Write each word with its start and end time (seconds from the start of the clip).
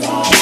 today. 0.00 0.35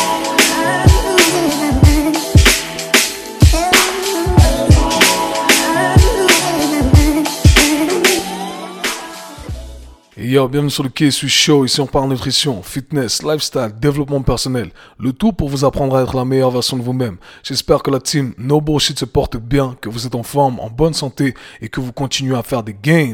Bienvenue 10.35 10.69
sur 10.69 10.83
le 10.83 10.89
KSU 10.89 11.29
Show. 11.29 11.65
Ici, 11.65 11.81
on 11.81 11.87
parle 11.87 12.09
nutrition, 12.09 12.61
fitness, 12.61 13.23
lifestyle, 13.23 13.71
développement 13.81 14.21
personnel. 14.21 14.71
Le 14.99 15.13
tout 15.13 15.33
pour 15.33 15.49
vous 15.49 15.65
apprendre 15.65 15.95
à 15.95 16.03
être 16.03 16.17
la 16.17 16.25
meilleure 16.25 16.51
version 16.51 16.77
de 16.77 16.83
vous-même. 16.83 17.19
J'espère 17.45 17.85
que 17.85 17.91
la 17.93 18.01
team 18.01 18.35
No 18.37 18.61
Bullshit 18.61 18.99
se 18.99 19.05
porte 19.05 19.37
bien, 19.37 19.77
que 19.81 19.89
vous 19.89 20.09
êtes 20.09 20.17
en 20.17 20.25
forme, 20.25 20.59
en 20.59 20.71
bonne 20.71 20.93
santé 20.93 21.35
et 21.61 21.69
que 21.69 21.79
vous 21.79 21.93
continuez 21.93 22.37
à 22.37 22.43
faire 22.43 22.65
des 22.65 22.75
gains. 22.75 23.13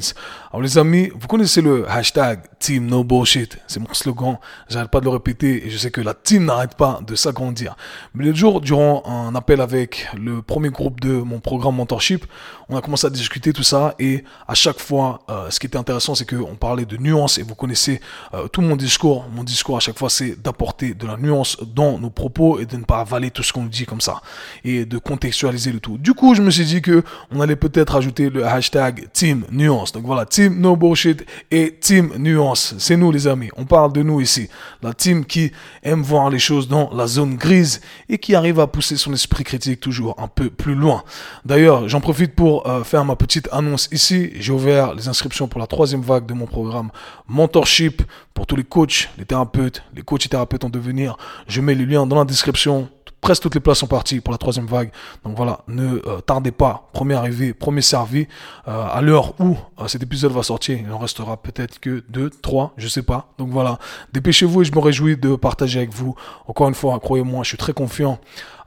Alors, 0.51 0.63
les 0.63 0.79
amis, 0.79 1.11
vous 1.15 1.29
connaissez 1.29 1.61
le 1.61 1.87
hashtag 1.91 2.41
Team 2.59 2.87
No 2.87 3.05
Bullshit. 3.05 3.59
C'est 3.67 3.81
mon 3.81 3.93
slogan. 3.93 4.39
J'arrête 4.71 4.91
pas 4.91 5.01
de 5.01 5.05
le 5.05 5.11
répéter 5.11 5.67
et 5.67 5.71
je 5.71 5.77
sais 5.77 5.91
que 5.91 6.01
la 6.01 6.15
team 6.15 6.47
n'arrête 6.47 6.75
pas 6.75 7.01
de 7.07 7.15
s'agrandir. 7.17 7.77
Mais 8.15 8.25
le 8.25 8.35
jour, 8.35 8.63
durant 8.63 9.03
un 9.07 9.35
appel 9.35 9.61
avec 9.61 10.09
le 10.17 10.41
premier 10.41 10.71
groupe 10.71 11.01
de 11.01 11.13
mon 11.13 11.39
programme 11.39 11.77
Mentorship, 11.77 12.25
on 12.71 12.79
a 12.79 12.81
commencé 12.81 13.07
à 13.07 13.11
discuter 13.11 13.53
tout 13.53 13.63
ça 13.63 13.95
et 13.99 14.25
à 14.49 14.55
chaque 14.55 14.79
fois, 14.79 15.21
euh, 15.29 15.51
ce 15.51 15.61
qui 15.61 15.67
était 15.67 15.77
intéressant, 15.77 16.15
c'est 16.15 16.25
qu'on 16.25 16.55
parlait 16.55 16.87
de 16.87 16.97
et 17.11 17.43
vous 17.43 17.55
connaissez 17.55 18.01
euh, 18.35 18.49
tout 18.49 18.63
mon 18.63 18.77
discours. 18.77 19.27
Mon 19.35 19.45
discours 19.45 19.77
à 19.77 19.81
chaque 19.81 19.99
fois, 19.99 20.11
c'est 20.11 20.41
d'apporter 20.41 20.95
de 20.95 21.07
la 21.07 21.17
nuance 21.17 21.57
dans 21.75 21.99
nos 21.99 22.11
propos 22.11 22.59
et 22.61 22.67
de 22.67 22.77
ne 22.77 22.85
pas 22.85 23.01
avaler 23.01 23.31
tout 23.31 23.43
ce 23.43 23.53
qu'on 23.53 23.65
dit 23.65 23.85
comme 23.85 24.01
ça 24.01 24.23
et 24.65 24.85
de 24.85 24.99
contextualiser 24.99 25.73
le 25.73 25.81
tout. 25.81 25.99
Du 25.99 26.15
coup, 26.15 26.35
je 26.35 26.43
me 26.43 26.51
suis 26.51 26.65
dit 26.65 26.83
que 26.83 27.03
on 27.31 27.41
allait 27.41 27.57
peut-être 27.57 27.97
ajouter 27.97 28.31
le 28.31 28.47
hashtag 28.47 29.09
Team 29.13 29.45
Nuance. 29.51 29.93
Donc 29.93 30.05
voilà, 30.05 30.25
Team 30.25 30.61
No 30.61 30.77
Bullshit 30.77 31.25
et 31.51 31.77
Team 31.81 32.13
Nuance. 32.19 32.75
C'est 32.79 32.97
nous 32.97 33.11
les 33.11 33.27
amis. 33.27 33.51
On 33.57 33.65
parle 33.65 33.93
de 33.93 34.03
nous 34.03 34.21
ici. 34.21 34.49
La 34.83 34.95
team 34.95 35.25
qui 35.25 35.53
aime 35.83 36.03
voir 36.03 36.31
les 36.31 36.39
choses 36.39 36.69
dans 36.69 36.91
la 36.93 37.07
zone 37.07 37.37
grise 37.37 37.81
et 38.09 38.19
qui 38.19 38.35
arrive 38.35 38.61
à 38.61 38.67
pousser 38.67 38.97
son 38.97 39.13
esprit 39.13 39.45
critique 39.45 39.81
toujours 39.81 40.15
un 40.19 40.29
peu 40.29 40.51
plus 40.51 40.75
loin. 40.75 41.03
D'ailleurs, 41.45 41.89
j'en 41.89 42.01
profite 42.01 42.35
pour 42.35 42.69
euh, 42.69 42.85
faire 42.85 43.05
ma 43.05 43.17
petite 43.17 43.49
annonce 43.53 43.89
ici. 43.93 44.31
J'ai 44.39 44.53
ouvert 44.53 44.95
les 44.95 45.09
inscriptions 45.09 45.49
pour 45.49 45.61
la 45.61 45.67
troisième 45.67 46.03
vague 46.03 46.27
de 46.27 46.35
mon 46.35 46.47
programme 46.47 46.91
mentorship 47.29 48.03
pour 48.35 48.47
tous 48.47 48.57
les 48.57 48.65
coachs, 48.65 49.09
les 49.19 49.25
thérapeutes, 49.25 49.83
les 49.95 50.03
coachs 50.03 50.27
et 50.27 50.29
thérapeutes 50.29 50.65
en 50.65 50.71
devenir. 50.71 51.17
Je 51.47 51.61
mets 51.61 51.75
les 51.75 51.87
liens 51.87 52.07
dans 52.07 52.17
la 52.17 52.25
description. 52.25 52.89
Presque 53.21 53.43
toutes 53.43 53.55
les 53.55 53.61
places 53.61 53.79
sont 53.79 53.87
parties 53.87 54.21
pour 54.21 54.33
la 54.33 54.39
troisième 54.39 54.67
vague. 54.67 54.91
Donc 55.25 55.37
voilà, 55.37 55.61
ne 55.69 55.97
euh, 56.07 56.21
tardez 56.25 56.53
pas. 56.53 56.89
Premier 56.95 57.15
arrivé, 57.15 57.53
premier 57.53 57.83
servi. 57.83 58.27
Euh, 58.67 58.87
à 58.91 59.03
l'heure 59.03 59.39
où 59.39 59.59
euh, 59.79 59.89
cet 59.89 60.03
épisode 60.03 60.33
va 60.33 60.43
sortir, 60.43 60.79
il 60.79 60.91
en 60.91 60.99
restera 60.99 61.37
peut-être 61.37 61.81
que 61.81 62.03
deux, 62.09 62.31
trois, 62.31 62.73
je 62.79 62.89
sais 62.89 63.03
pas. 63.03 63.29
Donc 63.37 63.51
voilà, 63.51 63.79
dépêchez-vous 64.15 64.63
et 64.63 64.65
je 64.65 64.73
me 64.73 64.79
réjouis 64.79 65.19
de 65.19 65.37
partager 65.37 65.81
avec 65.81 65.93
vous. 65.93 66.15
Encore 66.47 66.69
une 66.69 66.75
fois, 66.75 66.99
croyez-moi, 66.99 67.43
je 67.43 67.49
suis 67.49 67.59
très 67.59 67.75
confiant 67.75 68.19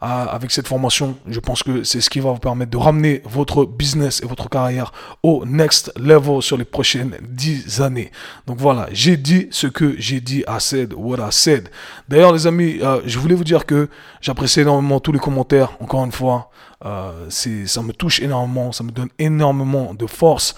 avec 0.04 0.52
cette 0.52 0.68
formation. 0.68 1.16
Je 1.28 1.40
pense 1.40 1.64
que 1.64 1.84
c'est 1.84 2.02
ce 2.02 2.10
qui 2.10 2.20
va 2.20 2.32
vous 2.32 2.40
permettre 2.40 2.72
de 2.72 2.78
ramener 2.78 3.22
votre 3.24 3.66
business 3.66 4.22
et 4.22 4.26
votre 4.26 4.50
carrière 4.50 4.92
au 5.24 5.46
next 5.46 5.92
level 5.98 6.42
sur 6.42 6.58
les 6.58 6.66
prochaines 6.66 7.18
dix 7.22 7.82
années. 7.82 8.12
Donc 8.46 8.58
voilà, 8.58 8.88
j'ai 8.92 9.16
dit 9.16 9.48
ce 9.52 9.68
que 9.68 9.96
j'ai 9.98 10.20
dit, 10.20 10.44
I 10.48 10.60
said 10.60 10.94
what 10.94 11.18
I 11.18 11.32
said. 11.32 11.70
D'ailleurs, 12.10 12.34
les 12.34 12.48
amis, 12.48 12.80
euh, 12.82 13.02
je 13.06 13.18
voulais 13.18 13.36
vous 13.36 13.46
dire 13.46 13.66
que 13.66 13.90
j'apprécie 14.22 14.60
énormément 14.60 15.00
tous 15.00 15.14
les 15.14 15.20
commentaires, 15.20 15.72
encore 15.80 16.04
une 16.04 16.12
fois. 16.12 16.50
Euh, 16.86 17.30
ça 17.30 17.82
me 17.82 17.94
touche 17.94 18.20
énormément, 18.22 18.72
ça 18.72 18.84
me 18.84 18.92
donne 18.92 19.10
énormément 19.18 19.94
de 19.94 20.06
force. 20.06 20.56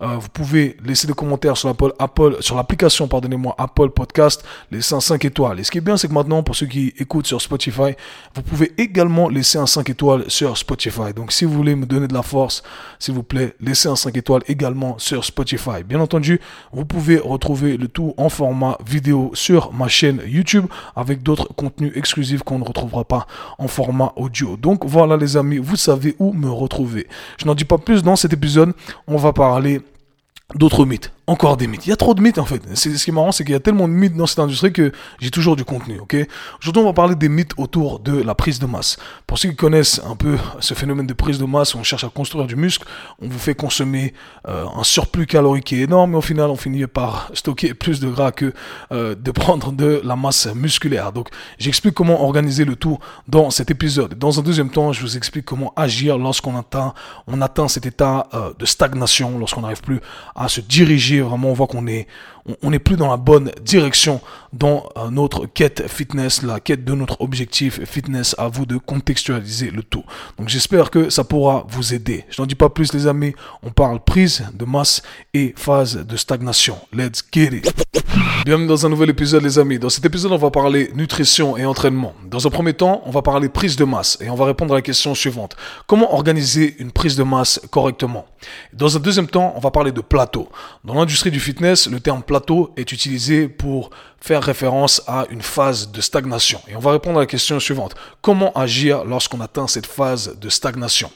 Euh, 0.00 0.16
vous 0.16 0.28
pouvez 0.28 0.76
laisser 0.84 1.06
des 1.06 1.12
commentaires 1.12 1.56
sur 1.56 1.68
Apple, 1.68 1.92
Apple 1.98 2.36
sur 2.40 2.56
l'application, 2.56 3.08
pardonnez-moi, 3.08 3.54
Apple 3.58 3.90
Podcast, 3.90 4.44
laisser 4.70 4.94
un 4.94 5.00
5 5.00 5.24
étoiles. 5.24 5.58
Et 5.60 5.64
ce 5.64 5.70
qui 5.70 5.78
est 5.78 5.82
bien, 5.82 5.96
c'est 5.96 6.08
que 6.08 6.12
maintenant, 6.12 6.42
pour 6.42 6.54
ceux 6.54 6.66
qui 6.66 6.94
écoutent 6.98 7.26
sur 7.26 7.40
Spotify, 7.40 7.94
vous 8.34 8.42
pouvez 8.42 8.72
également 8.78 9.28
laisser 9.28 9.58
un 9.58 9.66
5 9.66 9.90
étoiles 9.90 10.24
sur 10.28 10.56
Spotify. 10.56 11.12
Donc, 11.14 11.32
si 11.32 11.44
vous 11.44 11.52
voulez 11.52 11.74
me 11.74 11.86
donner 11.86 12.06
de 12.06 12.14
la 12.14 12.22
force, 12.22 12.62
s'il 12.98 13.14
vous 13.14 13.24
plaît, 13.24 13.54
laissez 13.60 13.88
un 13.88 13.96
5 13.96 14.16
étoiles 14.16 14.42
également 14.46 14.98
sur 14.98 15.24
Spotify. 15.24 15.82
Bien 15.84 16.00
entendu, 16.00 16.40
vous 16.72 16.84
pouvez 16.84 17.18
retrouver 17.18 17.76
le 17.76 17.88
tout 17.88 18.14
en 18.16 18.28
format 18.28 18.78
vidéo 18.86 19.32
sur 19.34 19.72
ma 19.72 19.88
chaîne 19.88 20.22
YouTube 20.26 20.66
avec 20.94 21.22
d'autres 21.22 21.48
contenus 21.54 21.92
exclusifs 21.96 22.42
qu'on 22.44 22.58
ne 22.58 22.64
retrouvera 22.64 23.04
pas 23.04 23.26
en 23.58 23.66
format 23.66 24.12
audio. 24.16 24.56
Donc, 24.56 24.84
voilà 24.84 25.16
les 25.16 25.36
amis, 25.36 25.58
vous 25.68 25.76
savez 25.76 26.16
où 26.18 26.32
me 26.32 26.50
retrouver. 26.50 27.06
Je 27.38 27.44
n'en 27.44 27.54
dis 27.54 27.66
pas 27.66 27.76
plus 27.76 28.02
dans 28.02 28.16
cet 28.16 28.32
épisode. 28.32 28.72
On 29.06 29.18
va 29.18 29.34
parler 29.34 29.82
d'autres 30.54 30.86
mythes 30.86 31.12
encore 31.28 31.58
des 31.58 31.66
mythes. 31.66 31.86
Il 31.86 31.90
y 31.90 31.92
a 31.92 31.96
trop 31.96 32.14
de 32.14 32.22
mythes 32.22 32.38
en 32.38 32.44
fait. 32.46 32.62
C'est 32.74 32.96
ce 32.96 33.04
qui 33.04 33.10
est 33.10 33.12
marrant, 33.12 33.32
c'est 33.32 33.44
qu'il 33.44 33.52
y 33.52 33.56
a 33.56 33.60
tellement 33.60 33.86
de 33.86 33.92
mythes 33.92 34.16
dans 34.16 34.26
cette 34.26 34.38
industrie 34.38 34.72
que 34.72 34.92
j'ai 35.20 35.30
toujours 35.30 35.56
du 35.56 35.64
contenu. 35.64 36.00
Ok? 36.00 36.16
Aujourd'hui, 36.60 36.82
on 36.82 36.86
va 36.86 36.94
parler 36.94 37.14
des 37.14 37.28
mythes 37.28 37.52
autour 37.58 38.00
de 38.00 38.20
la 38.20 38.34
prise 38.34 38.58
de 38.58 38.66
masse. 38.66 38.96
Pour 39.26 39.38
ceux 39.38 39.50
qui 39.50 39.56
connaissent 39.56 40.00
un 40.08 40.16
peu 40.16 40.36
ce 40.60 40.72
phénomène 40.72 41.06
de 41.06 41.12
prise 41.12 41.38
de 41.38 41.44
masse, 41.44 41.74
on 41.74 41.82
cherche 41.82 42.02
à 42.02 42.08
construire 42.08 42.46
du 42.46 42.56
muscle, 42.56 42.86
on 43.20 43.28
vous 43.28 43.38
fait 43.38 43.54
consommer 43.54 44.14
euh, 44.48 44.64
un 44.74 44.84
surplus 44.84 45.26
calorique 45.26 45.64
qui 45.64 45.76
est 45.76 45.84
énorme, 45.84 46.12
mais 46.12 46.16
au 46.16 46.22
final, 46.22 46.48
on 46.48 46.56
finit 46.56 46.86
par 46.86 47.30
stocker 47.34 47.74
plus 47.74 48.00
de 48.00 48.08
gras 48.08 48.32
que 48.32 48.54
euh, 48.92 49.14
de 49.14 49.30
prendre 49.30 49.72
de 49.72 50.00
la 50.02 50.16
masse 50.16 50.48
musculaire. 50.54 51.12
Donc, 51.12 51.28
j'explique 51.58 51.94
comment 51.94 52.24
organiser 52.24 52.64
le 52.64 52.74
tout 52.74 52.98
dans 53.28 53.50
cet 53.50 53.70
épisode. 53.70 54.14
Dans 54.14 54.38
un 54.38 54.42
deuxième 54.42 54.70
temps, 54.70 54.92
je 54.94 55.02
vous 55.02 55.18
explique 55.18 55.44
comment 55.44 55.74
agir 55.76 56.16
lorsqu'on 56.16 56.56
atteint, 56.56 56.94
on 57.26 57.38
cet 57.68 57.86
état 57.86 58.28
euh, 58.34 58.52
de 58.58 58.64
stagnation, 58.64 59.38
lorsqu'on 59.38 59.60
n'arrive 59.60 59.82
plus 59.82 60.00
à 60.34 60.48
se 60.48 60.60
diriger 60.60 61.17
vraiment, 61.20 61.48
on 61.48 61.54
voit 61.54 61.66
qu'on 61.66 61.86
est, 61.86 62.06
on 62.62 62.70
n'est 62.70 62.78
plus 62.78 62.96
dans 62.96 63.10
la 63.10 63.16
bonne 63.16 63.50
direction 63.62 64.20
dans 64.52 64.88
euh, 64.96 65.10
notre 65.10 65.46
quête 65.46 65.86
fitness, 65.88 66.42
la 66.42 66.60
quête 66.60 66.84
de 66.84 66.94
notre 66.94 67.20
objectif 67.20 67.84
fitness. 67.84 68.34
À 68.38 68.48
vous 68.48 68.66
de 68.66 68.76
contextualiser 68.76 69.70
le 69.70 69.82
tout. 69.82 70.04
Donc 70.38 70.48
j'espère 70.48 70.90
que 70.90 71.10
ça 71.10 71.24
pourra 71.24 71.66
vous 71.68 71.94
aider. 71.94 72.24
Je 72.30 72.40
n'en 72.40 72.46
dis 72.46 72.54
pas 72.54 72.68
plus 72.68 72.92
les 72.92 73.06
amis. 73.06 73.34
On 73.62 73.70
parle 73.70 74.00
prise 74.00 74.44
de 74.54 74.64
masse 74.64 75.02
et 75.34 75.54
phase 75.56 75.96
de 75.96 76.16
stagnation. 76.16 76.78
Let's 76.92 77.22
get 77.32 77.56
it. 77.56 77.72
Bienvenue 78.44 78.68
dans 78.68 78.86
un 78.86 78.88
nouvel 78.88 79.10
épisode 79.10 79.42
les 79.42 79.58
amis. 79.58 79.78
Dans 79.78 79.90
cet 79.90 80.06
épisode 80.06 80.32
on 80.32 80.38
va 80.38 80.50
parler 80.50 80.90
nutrition 80.94 81.56
et 81.56 81.66
entraînement. 81.66 82.14
Dans 82.26 82.46
un 82.46 82.50
premier 82.50 82.72
temps 82.72 83.02
on 83.04 83.10
va 83.10 83.22
parler 83.22 83.48
prise 83.48 83.76
de 83.76 83.84
masse 83.84 84.16
et 84.20 84.30
on 84.30 84.34
va 84.34 84.46
répondre 84.46 84.72
à 84.72 84.78
la 84.78 84.82
question 84.82 85.14
suivante. 85.14 85.56
Comment 85.86 86.14
organiser 86.14 86.76
une 86.78 86.90
prise 86.90 87.16
de 87.16 87.22
masse 87.22 87.60
correctement? 87.70 88.26
Dans 88.72 88.96
un 88.96 89.00
deuxième 89.00 89.26
temps 89.26 89.52
on 89.56 89.60
va 89.60 89.70
parler 89.70 89.92
de 89.92 90.00
plateau. 90.00 90.48
Dans 90.84 90.94
l'industrie 90.94 91.30
du 91.30 91.40
fitness 91.40 91.88
le 91.88 92.00
terme 92.00 92.22
plateau 92.22 92.37
est 92.76 92.92
utilisé 92.92 93.48
pour 93.48 93.90
faire 94.20 94.42
référence 94.42 95.02
à 95.06 95.26
une 95.30 95.42
phase 95.42 95.90
de 95.90 96.00
stagnation. 96.00 96.60
Et 96.68 96.76
on 96.76 96.80
va 96.80 96.92
répondre 96.92 97.18
à 97.18 97.22
la 97.22 97.26
question 97.26 97.58
suivante. 97.60 97.94
Comment 98.20 98.52
agir 98.52 99.04
lorsqu'on 99.04 99.40
atteint 99.40 99.66
cette 99.66 99.86
phase 99.86 100.36
de 100.38 100.48
stagnation? 100.48 101.10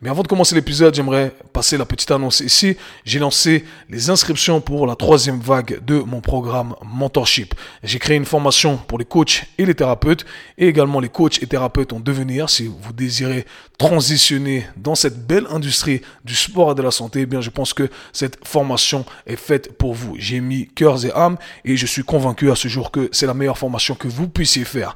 Mais 0.00 0.10
avant 0.10 0.22
de 0.22 0.28
commencer 0.28 0.54
l'épisode, 0.54 0.94
j'aimerais 0.94 1.34
passer 1.52 1.78
la 1.78 1.86
petite 1.86 2.10
annonce 2.10 2.40
ici. 2.40 2.76
J'ai 3.04 3.18
lancé 3.18 3.64
les 3.88 4.10
inscriptions 4.10 4.60
pour 4.60 4.86
la 4.86 4.96
troisième 4.96 5.40
vague 5.40 5.82
de 5.84 5.98
mon 5.98 6.20
programme 6.20 6.74
Mentorship. 6.84 7.54
J'ai 7.82 7.98
créé 7.98 8.16
une 8.16 8.26
formation 8.26 8.76
pour 8.76 8.98
les 8.98 9.06
coachs 9.06 9.44
et 9.56 9.64
les 9.64 9.74
thérapeutes 9.74 10.26
et 10.58 10.68
également 10.68 11.00
les 11.00 11.08
coachs 11.08 11.42
et 11.42 11.46
thérapeutes 11.46 11.92
en 11.92 12.00
devenir. 12.00 12.50
Si 12.50 12.66
vous 12.66 12.92
désirez 12.92 13.46
transitionner 13.78 14.66
dans 14.76 14.94
cette 14.94 15.26
belle 15.26 15.46
industrie 15.50 16.02
du 16.24 16.34
sport 16.34 16.72
et 16.72 16.74
de 16.74 16.82
la 16.82 16.90
santé, 16.90 17.22
eh 17.22 17.26
bien 17.26 17.40
je 17.40 17.50
pense 17.50 17.72
que 17.72 17.88
cette 18.12 18.46
formation 18.46 19.06
est 19.26 19.36
faite 19.36 19.76
pour 19.78 19.94
vous. 19.94 20.16
J'ai 20.18 20.40
mis 20.40 20.68
cœurs 20.68 21.04
et 21.06 21.12
âmes 21.12 21.38
et 21.64 21.76
je 21.76 21.86
suis 21.86 22.04
convaincu 22.04 22.43
à 22.50 22.56
ce 22.56 22.68
jour 22.68 22.90
que 22.90 23.08
c'est 23.12 23.26
la 23.26 23.34
meilleure 23.34 23.58
formation 23.58 23.94
que 23.94 24.08
vous 24.08 24.28
puissiez 24.28 24.64
faire. 24.64 24.94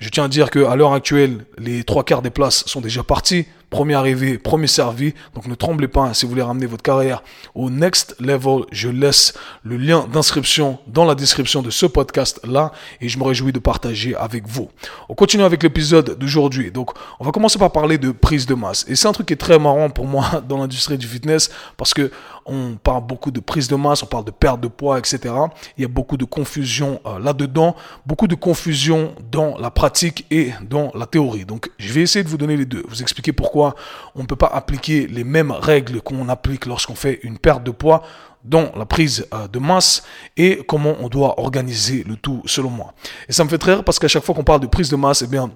Je 0.00 0.08
tiens 0.08 0.24
à 0.24 0.28
dire 0.28 0.50
qu'à 0.50 0.76
l'heure 0.76 0.94
actuelle, 0.94 1.44
les 1.58 1.84
trois 1.84 2.04
quarts 2.04 2.22
des 2.22 2.30
places 2.30 2.64
sont 2.66 2.80
déjà 2.80 3.02
parties. 3.02 3.44
Premier 3.68 3.94
arrivé, 3.94 4.38
premier 4.38 4.66
servi. 4.66 5.12
Donc 5.34 5.46
ne 5.46 5.54
tremblez 5.54 5.88
pas 5.88 6.14
si 6.14 6.24
vous 6.24 6.30
voulez 6.30 6.42
ramener 6.42 6.64
votre 6.64 6.82
carrière 6.82 7.22
au 7.54 7.68
next 7.68 8.16
level. 8.18 8.64
Je 8.72 8.88
laisse 8.88 9.34
le 9.62 9.76
lien 9.76 10.08
d'inscription 10.10 10.78
dans 10.86 11.04
la 11.04 11.14
description 11.14 11.60
de 11.60 11.68
ce 11.68 11.84
podcast-là 11.84 12.72
et 13.02 13.10
je 13.10 13.18
me 13.18 13.24
réjouis 13.24 13.52
de 13.52 13.58
partager 13.58 14.16
avec 14.16 14.48
vous. 14.48 14.70
On 15.10 15.14
continue 15.14 15.42
avec 15.42 15.62
l'épisode 15.62 16.18
d'aujourd'hui. 16.18 16.72
Donc 16.72 16.92
on 17.20 17.24
va 17.24 17.30
commencer 17.30 17.58
par 17.58 17.70
parler 17.70 17.98
de 17.98 18.10
prise 18.10 18.46
de 18.46 18.54
masse. 18.54 18.86
Et 18.88 18.96
c'est 18.96 19.06
un 19.06 19.12
truc 19.12 19.26
qui 19.26 19.34
est 19.34 19.36
très 19.36 19.58
marrant 19.58 19.90
pour 19.90 20.06
moi 20.06 20.42
dans 20.48 20.56
l'industrie 20.56 20.96
du 20.96 21.06
fitness 21.06 21.50
parce 21.76 21.92
que 21.92 22.10
on 22.50 22.76
parle 22.76 23.06
beaucoup 23.06 23.30
de 23.30 23.40
prise 23.40 23.68
de 23.68 23.76
masse, 23.76 24.02
on 24.02 24.06
parle 24.06 24.24
de 24.24 24.32
perte 24.32 24.60
de 24.60 24.68
poids, 24.68 24.98
etc. 24.98 25.32
Il 25.78 25.82
y 25.82 25.84
a 25.84 25.88
beaucoup 25.88 26.16
de 26.16 26.24
confusion 26.24 27.00
euh, 27.06 27.18
là-dedans, 27.20 27.76
beaucoup 28.04 28.26
de 28.26 28.34
confusion 28.34 29.14
dans 29.30 29.56
la 29.56 29.70
pratique 29.70 30.26
et 30.30 30.50
dans 30.68 30.90
la 30.94 31.06
théorie. 31.06 31.44
Donc 31.44 31.70
je 31.78 31.92
vais 31.92 32.02
essayer 32.02 32.24
de 32.24 32.28
vous 32.28 32.36
donner 32.36 32.56
les 32.56 32.66
deux, 32.66 32.84
vous 32.88 33.02
expliquer 33.02 33.32
pourquoi 33.32 33.76
on 34.16 34.22
ne 34.22 34.26
peut 34.26 34.36
pas 34.36 34.50
appliquer 34.52 35.06
les 35.06 35.24
mêmes 35.24 35.52
règles 35.52 36.02
qu'on 36.02 36.28
applique 36.28 36.66
lorsqu'on 36.66 36.96
fait 36.96 37.20
une 37.22 37.38
perte 37.38 37.62
de 37.62 37.70
poids 37.70 38.02
dans 38.44 38.72
la 38.74 38.86
prise 38.86 39.26
euh, 39.32 39.46
de 39.48 39.58
masse 39.58 40.02
et 40.36 40.62
comment 40.66 40.94
on 41.00 41.08
doit 41.08 41.38
organiser 41.38 42.04
le 42.04 42.16
tout 42.16 42.42
selon 42.46 42.70
moi. 42.70 42.94
Et 43.28 43.32
ça 43.32 43.44
me 43.44 43.48
fait 43.48 43.58
très 43.58 43.74
rire 43.74 43.84
parce 43.84 43.98
qu'à 43.98 44.08
chaque 44.08 44.24
fois 44.24 44.34
qu'on 44.34 44.44
parle 44.44 44.60
de 44.60 44.66
prise 44.66 44.90
de 44.90 44.96
masse, 44.96 45.22
eh 45.22 45.26
bien, 45.26 45.50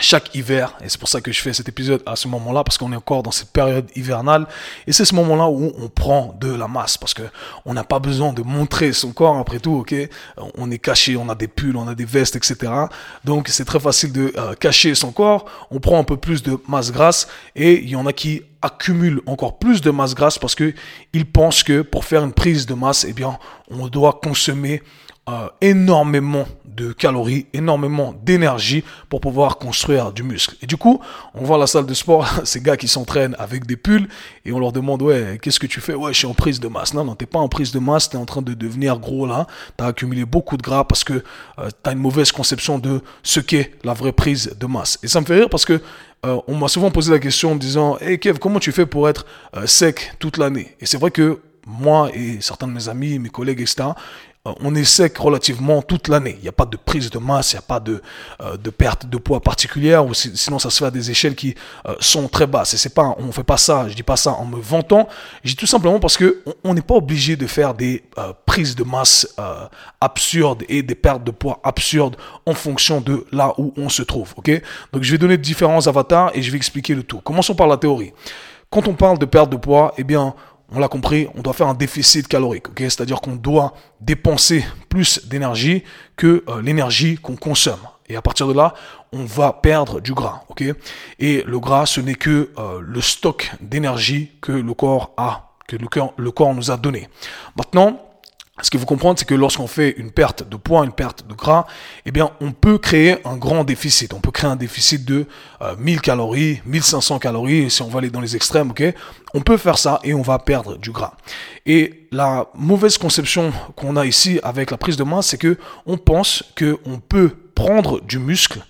chaque 0.00 0.34
hiver, 0.34 0.76
et 0.82 0.88
c'est 0.88 0.98
pour 0.98 1.08
ça 1.08 1.20
que 1.20 1.30
je 1.30 1.40
fais 1.40 1.52
cet 1.52 1.68
épisode 1.68 2.02
à 2.04 2.16
ce 2.16 2.26
moment-là, 2.26 2.64
parce 2.64 2.78
qu'on 2.78 2.92
est 2.92 2.96
encore 2.96 3.22
dans 3.22 3.30
cette 3.30 3.50
période 3.50 3.88
hivernale, 3.94 4.46
et 4.88 4.92
c'est 4.92 5.04
ce 5.04 5.14
moment-là 5.14 5.48
où 5.48 5.72
on 5.78 5.88
prend 5.88 6.36
de 6.40 6.52
la 6.52 6.66
masse, 6.66 6.98
parce 6.98 7.14
que 7.14 7.22
on 7.64 7.74
n'a 7.74 7.84
pas 7.84 8.00
besoin 8.00 8.32
de 8.32 8.42
montrer 8.42 8.92
son 8.92 9.12
corps, 9.12 9.38
après 9.38 9.60
tout, 9.60 9.76
ok? 9.76 9.94
On 10.58 10.70
est 10.72 10.78
caché, 10.78 11.16
on 11.16 11.28
a 11.28 11.36
des 11.36 11.46
pulls, 11.46 11.76
on 11.76 11.86
a 11.86 11.94
des 11.94 12.04
vestes, 12.04 12.34
etc. 12.34 12.72
Donc 13.24 13.48
c'est 13.48 13.64
très 13.64 13.78
facile 13.78 14.12
de 14.12 14.32
euh, 14.36 14.54
cacher 14.54 14.96
son 14.96 15.12
corps, 15.12 15.46
on 15.70 15.78
prend 15.78 15.98
un 15.98 16.04
peu 16.04 16.16
plus 16.16 16.42
de 16.42 16.58
masse 16.66 16.90
grasse, 16.90 17.28
et 17.54 17.80
il 17.80 17.88
y 17.88 17.96
en 17.96 18.06
a 18.06 18.12
qui 18.12 18.42
accumulent 18.62 19.20
encore 19.26 19.58
plus 19.58 19.80
de 19.82 19.90
masse 19.90 20.14
grasse 20.14 20.38
parce 20.38 20.54
que 20.54 20.72
ils 21.12 21.26
pensent 21.26 21.62
que 21.62 21.82
pour 21.82 22.06
faire 22.06 22.24
une 22.24 22.32
prise 22.32 22.66
de 22.66 22.72
masse, 22.74 23.04
eh 23.06 23.12
bien, 23.12 23.38
on 23.70 23.88
doit 23.88 24.20
consommer 24.22 24.82
euh, 25.28 25.48
énormément 25.62 26.44
de 26.66 26.92
calories, 26.92 27.46
énormément 27.54 28.14
d'énergie 28.24 28.84
pour 29.08 29.20
pouvoir 29.20 29.56
construire 29.58 30.12
du 30.12 30.22
muscle. 30.22 30.54
Et 30.60 30.66
du 30.66 30.76
coup, 30.76 31.00
on 31.34 31.44
voit 31.44 31.56
la 31.56 31.66
salle 31.66 31.86
de 31.86 31.94
sport, 31.94 32.28
ces 32.44 32.60
gars 32.60 32.76
qui 32.76 32.88
s'entraînent 32.88 33.36
avec 33.38 33.66
des 33.66 33.76
pulls 33.76 34.08
et 34.44 34.52
on 34.52 34.58
leur 34.58 34.72
demande 34.72 35.00
ouais, 35.02 35.38
qu'est-ce 35.40 35.60
que 35.60 35.66
tu 35.66 35.80
fais? 35.80 35.94
Ouais, 35.94 36.12
je 36.12 36.18
suis 36.18 36.26
en 36.26 36.34
prise 36.34 36.60
de 36.60 36.68
masse. 36.68 36.92
Non, 36.92 37.04
non, 37.04 37.14
t'es 37.14 37.26
pas 37.26 37.38
en 37.38 37.48
prise 37.48 37.72
de 37.72 37.78
masse, 37.78 38.10
t'es 38.10 38.18
en 38.18 38.26
train 38.26 38.42
de 38.42 38.52
devenir 38.54 38.98
gros 38.98 39.26
là. 39.26 39.46
T'as 39.76 39.86
accumulé 39.86 40.24
beaucoup 40.24 40.56
de 40.56 40.62
gras 40.62 40.84
parce 40.84 41.04
que 41.04 41.24
euh, 41.58 41.70
t'as 41.82 41.92
une 41.92 42.00
mauvaise 42.00 42.30
conception 42.30 42.78
de 42.78 43.00
ce 43.22 43.40
qu'est 43.40 43.72
la 43.82 43.94
vraie 43.94 44.12
prise 44.12 44.54
de 44.58 44.66
masse. 44.66 44.98
Et 45.02 45.08
ça 45.08 45.20
me 45.20 45.26
fait 45.26 45.36
rire 45.36 45.48
parce 45.48 45.64
que 45.64 45.80
euh, 46.26 46.38
on 46.48 46.56
m'a 46.56 46.68
souvent 46.68 46.90
posé 46.90 47.12
la 47.12 47.18
question 47.18 47.52
en 47.52 47.56
disant 47.56 47.96
Hey 47.98 48.18
Kev, 48.18 48.38
comment 48.38 48.58
tu 48.58 48.72
fais 48.72 48.84
pour 48.86 49.08
être 49.08 49.24
sec 49.64 50.12
toute 50.18 50.36
l'année 50.36 50.76
Et 50.80 50.86
c'est 50.86 50.98
vrai 50.98 51.10
que 51.10 51.40
moi 51.66 52.10
et 52.14 52.40
certains 52.40 52.66
de 52.66 52.72
mes 52.72 52.88
amis, 52.88 53.18
mes 53.18 53.28
collègues, 53.28 53.60
etc., 53.60 53.84
euh, 53.84 53.92
on 54.60 54.74
est 54.74 54.84
sec 54.84 55.16
relativement 55.16 55.80
toute 55.80 56.08
l'année. 56.08 56.36
Il 56.38 56.42
n'y 56.42 56.48
a 56.48 56.52
pas 56.52 56.66
de 56.66 56.76
prise 56.76 57.08
de 57.08 57.18
masse, 57.18 57.52
il 57.52 57.56
n'y 57.56 57.60
a 57.60 57.62
pas 57.62 57.80
de, 57.80 58.02
euh, 58.42 58.58
de 58.58 58.68
perte 58.68 59.06
de 59.06 59.16
poids 59.16 59.40
particulière, 59.40 60.04
ou 60.04 60.12
sinon 60.12 60.58
ça 60.58 60.68
se 60.68 60.80
fait 60.80 60.84
à 60.84 60.90
des 60.90 61.10
échelles 61.10 61.34
qui 61.34 61.54
euh, 61.86 61.94
sont 62.00 62.28
très 62.28 62.46
basses. 62.46 62.74
Et 62.74 62.76
c'est 62.76 62.92
pas, 62.92 63.14
on 63.18 63.32
fait 63.32 63.42
pas 63.42 63.56
ça, 63.56 63.88
je 63.88 63.94
dis 63.94 64.02
pas 64.02 64.16
ça 64.16 64.32
en 64.32 64.44
me 64.44 64.60
vantant, 64.60 65.08
je 65.42 65.50
dis 65.50 65.56
tout 65.56 65.66
simplement 65.66 65.98
parce 65.98 66.18
que 66.18 66.42
on 66.62 66.74
n'est 66.74 66.82
pas 66.82 66.96
obligé 66.96 67.36
de 67.36 67.46
faire 67.46 67.72
des 67.72 68.04
prises 68.44 68.74
de 68.74 68.84
masse 68.84 69.34
absurdes 70.00 70.62
et 70.68 70.82
des 70.82 70.94
pertes 70.94 71.24
de 71.24 71.30
poids 71.30 71.60
absurdes 71.64 72.16
en 72.44 72.54
fonction 72.54 73.00
de 73.00 73.26
là 73.32 73.54
où 73.56 73.72
on 73.78 73.88
se 73.88 74.02
trouve. 74.02 74.34
Ok? 74.36 74.50
Donc 74.92 75.02
je 75.02 75.10
vais 75.10 75.18
donner 75.18 75.38
différents 75.38 75.86
avatars 75.86 76.30
et 76.34 76.42
je 76.42 76.50
vais 76.50 76.58
expliquer 76.58 76.94
le 76.94 77.02
tout. 77.02 77.20
Commençons 77.20 77.54
par 77.54 77.66
la 77.66 77.78
théorie. 77.78 78.12
Quand 78.70 78.88
on 78.88 78.94
parle 78.94 79.18
de 79.18 79.24
perte 79.24 79.50
de 79.50 79.56
poids, 79.56 79.94
eh 79.98 80.04
bien, 80.04 80.34
on 80.72 80.78
l'a 80.78 80.88
compris, 80.88 81.28
on 81.34 81.42
doit 81.42 81.52
faire 81.52 81.68
un 81.68 81.74
déficit 81.74 82.26
calorique. 82.28 82.68
ok? 82.68 82.80
C'est-à-dire 82.80 83.20
qu'on 83.20 83.36
doit 83.36 83.74
dépenser 84.00 84.64
plus 84.88 85.26
d'énergie 85.26 85.84
que 86.16 86.44
euh, 86.48 86.62
l'énergie 86.62 87.16
qu'on 87.16 87.36
consomme. 87.36 87.80
Et 88.08 88.16
à 88.16 88.22
partir 88.22 88.46
de 88.46 88.52
là, 88.52 88.74
on 89.12 89.24
va 89.24 89.52
perdre 89.52 90.00
du 90.00 90.12
gras. 90.12 90.42
ok? 90.48 90.64
Et 91.18 91.42
le 91.46 91.58
gras, 91.58 91.86
ce 91.86 92.00
n'est 92.00 92.14
que 92.14 92.50
euh, 92.58 92.80
le 92.80 93.00
stock 93.00 93.50
d'énergie 93.60 94.32
que 94.40 94.52
le 94.52 94.74
corps 94.74 95.12
a, 95.16 95.54
que 95.66 95.76
le 95.76 95.86
corps, 95.86 96.14
le 96.16 96.30
corps 96.30 96.54
nous 96.54 96.70
a 96.70 96.76
donné. 96.76 97.08
Maintenant, 97.56 98.03
ce 98.62 98.70
qu'il 98.70 98.78
faut 98.78 98.86
comprendre, 98.86 99.18
c'est 99.18 99.24
que 99.24 99.34
lorsqu'on 99.34 99.66
fait 99.66 99.94
une 99.96 100.12
perte 100.12 100.48
de 100.48 100.56
poids, 100.56 100.84
une 100.84 100.92
perte 100.92 101.26
de 101.26 101.34
gras, 101.34 101.66
eh 102.06 102.12
bien, 102.12 102.30
on 102.40 102.52
peut 102.52 102.78
créer 102.78 103.16
un 103.26 103.36
grand 103.36 103.64
déficit. 103.64 104.14
On 104.14 104.20
peut 104.20 104.30
créer 104.30 104.48
un 104.48 104.54
déficit 104.54 105.04
de 105.04 105.26
1000 105.78 105.96
euh, 105.96 106.00
calories, 106.00 106.62
1500 106.64 107.18
calories, 107.18 107.68
si 107.68 107.82
on 107.82 107.88
va 107.88 107.98
aller 107.98 108.10
dans 108.10 108.20
les 108.20 108.36
extrêmes, 108.36 108.70
ok? 108.70 108.84
On 109.34 109.40
peut 109.40 109.56
faire 109.56 109.76
ça 109.76 109.98
et 110.04 110.14
on 110.14 110.22
va 110.22 110.38
perdre 110.38 110.78
du 110.78 110.92
gras. 110.92 111.14
Et 111.66 112.06
la 112.12 112.46
mauvaise 112.54 112.96
conception 112.96 113.52
qu'on 113.74 113.96
a 113.96 114.06
ici 114.06 114.38
avec 114.44 114.70
la 114.70 114.76
prise 114.76 114.96
de 114.96 115.02
masse, 115.02 115.26
c'est 115.26 115.38
que 115.38 115.58
on 115.84 115.96
pense 115.96 116.44
que 116.54 116.78
on 116.86 117.00
peut 117.00 117.32
prendre 117.56 118.00
du 118.02 118.20
muscle 118.20 118.64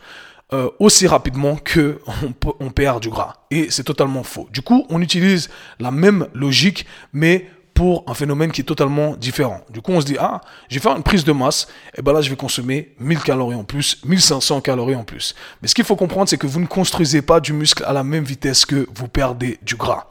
euh, 0.54 0.70
aussi 0.78 1.06
rapidement 1.06 1.56
que 1.56 2.00
on, 2.06 2.54
on 2.58 2.70
perd 2.70 3.02
du 3.02 3.10
gras. 3.10 3.34
Et 3.50 3.66
c'est 3.70 3.84
totalement 3.84 4.22
faux. 4.22 4.48
Du 4.50 4.62
coup, 4.62 4.86
on 4.88 5.02
utilise 5.02 5.50
la 5.78 5.90
même 5.90 6.26
logique, 6.32 6.86
mais 7.12 7.50
pour 7.74 8.04
un 8.06 8.14
phénomène 8.14 8.52
qui 8.52 8.60
est 8.60 8.64
totalement 8.64 9.16
différent. 9.16 9.60
Du 9.70 9.80
coup, 9.80 9.92
on 9.92 10.00
se 10.00 10.06
dit, 10.06 10.16
ah, 10.18 10.40
je 10.68 10.76
vais 10.76 10.80
faire 10.80 10.96
une 10.96 11.02
prise 11.02 11.24
de 11.24 11.32
masse, 11.32 11.66
et 11.98 12.02
ben 12.02 12.12
là, 12.12 12.20
je 12.20 12.30
vais 12.30 12.36
consommer 12.36 12.94
1000 13.00 13.18
calories 13.20 13.56
en 13.56 13.64
plus, 13.64 14.00
1500 14.04 14.60
calories 14.60 14.94
en 14.94 15.04
plus. 15.04 15.34
Mais 15.60 15.68
ce 15.68 15.74
qu'il 15.74 15.84
faut 15.84 15.96
comprendre, 15.96 16.28
c'est 16.28 16.38
que 16.38 16.46
vous 16.46 16.60
ne 16.60 16.66
construisez 16.66 17.20
pas 17.20 17.40
du 17.40 17.52
muscle 17.52 17.84
à 17.84 17.92
la 17.92 18.04
même 18.04 18.24
vitesse 18.24 18.64
que 18.64 18.86
vous 18.94 19.08
perdez 19.08 19.58
du 19.62 19.74
gras. 19.74 20.06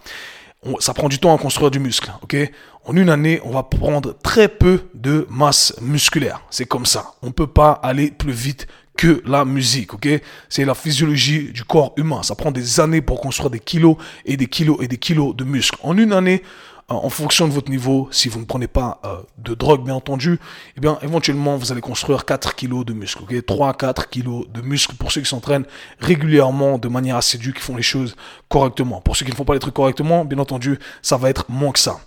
ça 0.79 0.93
prend 0.93 1.09
du 1.09 1.19
temps 1.19 1.35
à 1.35 1.37
construire 1.37 1.71
du 1.71 1.79
muscle, 1.79 2.11
ok? 2.21 2.35
En 2.85 2.95
une 2.97 3.09
année, 3.09 3.39
on 3.45 3.51
va 3.51 3.63
prendre 3.63 4.13
très 4.23 4.49
peu 4.49 4.81
de 4.93 5.25
masse 5.29 5.73
musculaire. 5.81 6.41
C'est 6.49 6.65
comme 6.65 6.85
ça. 6.85 7.13
On 7.21 7.31
peut 7.31 7.47
pas 7.47 7.71
aller 7.71 8.11
plus 8.11 8.33
vite 8.33 8.67
que 8.97 9.21
la 9.25 9.45
musique, 9.45 9.93
ok? 9.93 10.07
C'est 10.49 10.65
la 10.65 10.75
physiologie 10.75 11.51
du 11.51 11.63
corps 11.63 11.93
humain. 11.97 12.23
Ça 12.23 12.35
prend 12.35 12.51
des 12.51 12.79
années 12.79 13.01
pour 13.01 13.21
construire 13.21 13.49
des 13.49 13.59
kilos 13.59 13.95
et 14.25 14.37
des 14.37 14.47
kilos 14.47 14.77
et 14.81 14.87
des 14.87 14.97
kilos 14.97 15.35
de 15.35 15.43
muscles. 15.43 15.77
En 15.81 15.97
une 15.97 16.13
année, 16.13 16.43
en 16.95 17.09
fonction 17.09 17.47
de 17.47 17.53
votre 17.53 17.69
niveau, 17.69 18.07
si 18.11 18.29
vous 18.29 18.39
ne 18.39 18.45
prenez 18.45 18.67
pas 18.67 18.99
euh, 19.05 19.17
de 19.37 19.53
drogue, 19.53 19.83
bien 19.83 19.95
entendu, 19.95 20.39
eh 20.77 20.79
bien, 20.79 20.97
éventuellement, 21.01 21.57
vous 21.57 21.71
allez 21.71 21.81
construire 21.81 22.25
4 22.25 22.55
kilos 22.55 22.85
de 22.85 22.93
muscles, 22.93 23.23
ok? 23.23 23.45
3 23.45 23.73
4 23.73 24.09
kilos 24.09 24.47
de 24.49 24.61
muscles 24.61 24.95
pour 24.95 25.11
ceux 25.11 25.21
qui 25.21 25.29
s'entraînent 25.29 25.65
régulièrement, 25.99 26.77
de 26.77 26.87
manière 26.87 27.15
assidue, 27.15 27.53
qui 27.53 27.61
font 27.61 27.75
les 27.75 27.83
choses 27.83 28.15
correctement. 28.49 29.01
Pour 29.01 29.15
ceux 29.15 29.25
qui 29.25 29.31
ne 29.31 29.35
font 29.35 29.45
pas 29.45 29.53
les 29.53 29.59
trucs 29.59 29.73
correctement, 29.73 30.25
bien 30.25 30.39
entendu, 30.39 30.79
ça 31.01 31.17
va 31.17 31.29
être 31.29 31.45
moins 31.49 31.71
que 31.71 31.79
ça. 31.79 31.99